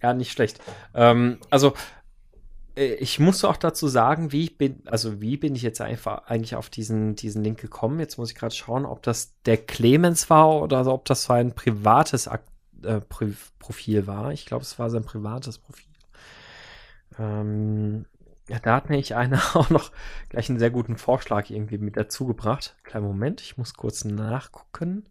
[0.00, 0.60] ja, nicht schlecht.
[0.94, 1.74] Ähm, also,
[2.76, 6.26] äh, ich muss auch dazu sagen, wie ich bin, also wie bin ich jetzt einfach
[6.26, 8.00] eigentlich auf diesen, diesen Link gekommen?
[8.00, 11.54] Jetzt muss ich gerade schauen, ob das der Clemens war oder ob das so ein
[11.54, 12.48] privates Akt
[12.84, 14.32] äh, Profil war.
[14.32, 15.86] Ich glaube, es war sein privates Profil.
[17.18, 18.06] Ähm,
[18.48, 19.92] ja, da hat nämlich einer auch noch
[20.28, 22.76] gleich einen sehr guten Vorschlag irgendwie mit dazu gebracht.
[22.84, 25.06] Kleinen Moment, ich muss kurz nachgucken.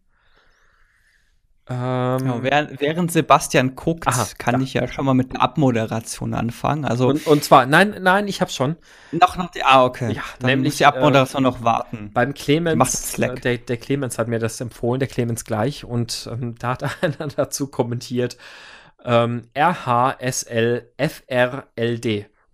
[1.72, 4.60] Ähm, ja, während, während, Sebastian guckt, aha, kann da.
[4.60, 6.84] ich ja schon mal mit der Abmoderation anfangen.
[6.84, 8.76] Also und, und zwar, nein, nein, ich hab's schon.
[9.10, 10.12] Noch noch die, ah, okay.
[10.12, 12.10] Ja, Dann nämlich muss die Abmoderation äh, noch warten.
[12.12, 16.54] Beim Clemens, äh, der, der, Clemens hat mir das empfohlen, der Clemens gleich, und ähm,
[16.58, 18.36] da hat einer dazu kommentiert,
[19.04, 20.86] ähm, RHSLFRLD.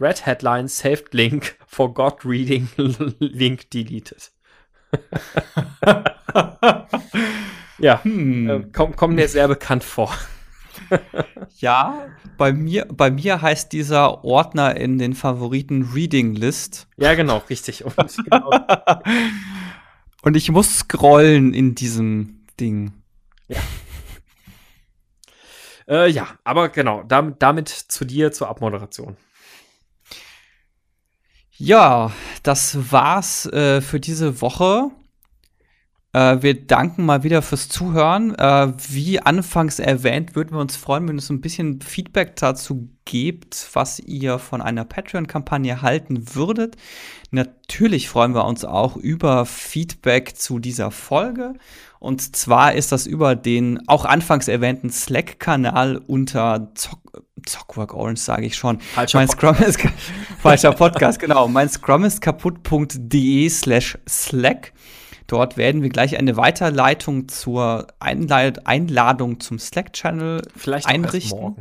[0.00, 2.68] Red Headline Saved Link, Forgot Reading,
[3.18, 4.30] Link deleted.
[7.78, 8.50] Ja, hm.
[8.50, 10.12] äh, kommt komm mir sehr bekannt vor.
[11.58, 12.06] ja,
[12.36, 16.88] bei mir, bei mir heißt dieser Ordner in den Favoriten Reading List.
[16.96, 17.84] Ja, genau, richtig.
[17.84, 18.50] Und, genau.
[20.22, 22.92] Und ich muss scrollen in diesem Ding.
[23.48, 23.58] Ja.
[25.88, 29.16] Äh, ja, aber genau, damit, damit zu dir zur Abmoderation.
[31.56, 32.12] Ja,
[32.42, 34.90] das war's äh, für diese Woche.
[36.12, 38.34] Äh, wir danken mal wieder fürs Zuhören.
[38.34, 43.68] Äh, wie anfangs erwähnt, würden wir uns freuen, wenn es ein bisschen Feedback dazu gebt,
[43.74, 46.76] was ihr von einer Patreon-Kampagne halten würdet.
[47.30, 51.54] Natürlich freuen wir uns auch über Feedback zu dieser Folge.
[51.98, 57.00] Und zwar ist das über den auch anfangs erwähnten Slack-Kanal unter Zock
[57.46, 58.80] Zockwork Orange, sage ich schon.
[58.80, 59.80] Falscher mein Scrum ist
[60.42, 61.48] falscher Podcast, genau.
[61.48, 64.72] Mein Scrum ist kaputt.de slash Slack.
[65.28, 70.42] Dort werden wir gleich eine Weiterleitung zur Einlad Einladung zum Slack-Channel
[70.84, 71.56] einrichten.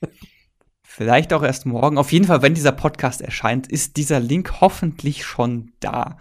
[0.82, 1.98] Vielleicht auch erst morgen.
[1.98, 6.16] Auf jeden Fall, wenn dieser Podcast erscheint, ist dieser Link hoffentlich schon da.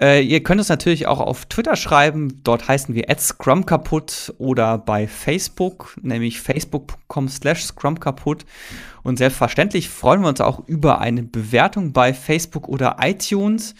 [0.00, 2.40] Äh, ihr könnt uns natürlich auch auf Twitter schreiben.
[2.42, 8.46] Dort heißen wir Scrum kaputt oder bei Facebook, nämlich facebook.com slash Scrum kaputt.
[9.02, 13.74] Und selbstverständlich freuen wir uns auch über eine Bewertung bei Facebook oder iTunes.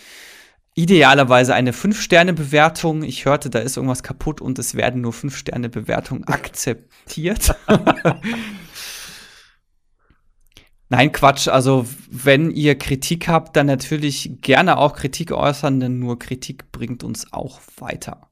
[0.76, 3.04] Idealerweise eine 5-Sterne-Bewertung.
[3.04, 7.54] Ich hörte, da ist irgendwas kaputt und es werden nur 5-Sterne-Bewertungen akzeptiert.
[10.88, 11.48] Nein, Quatsch.
[11.48, 17.04] Also, wenn ihr Kritik habt, dann natürlich gerne auch Kritik äußern, denn nur Kritik bringt
[17.04, 18.30] uns auch weiter.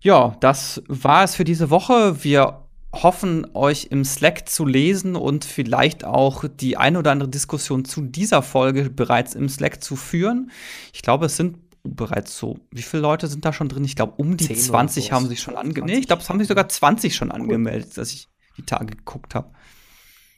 [0.00, 2.24] Ja, das war es für diese Woche.
[2.24, 7.84] Wir hoffen, euch im Slack zu lesen und vielleicht auch die ein oder andere Diskussion
[7.84, 10.50] zu dieser Folge bereits im Slack zu führen.
[10.92, 13.84] Ich glaube, es sind bereits so, wie viele Leute sind da schon drin?
[13.84, 15.94] Ich glaube, um die 20 haben sich schon angemeldet.
[15.94, 19.34] Nee, ich glaube, es haben sich sogar 20 schon angemeldet, dass ich die Tage geguckt
[19.34, 19.52] habe.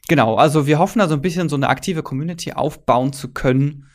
[0.09, 3.87] Genau, also wir hoffen da so ein bisschen so eine aktive Community aufbauen zu können.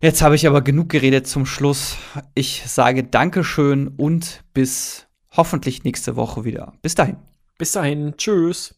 [0.00, 1.96] Jetzt habe ich aber genug geredet zum Schluss.
[2.34, 5.06] Ich sage Dankeschön und bis
[5.36, 6.72] hoffentlich nächste Woche wieder.
[6.82, 7.16] Bis dahin.
[7.58, 8.14] Bis dahin.
[8.16, 8.74] Tschüss.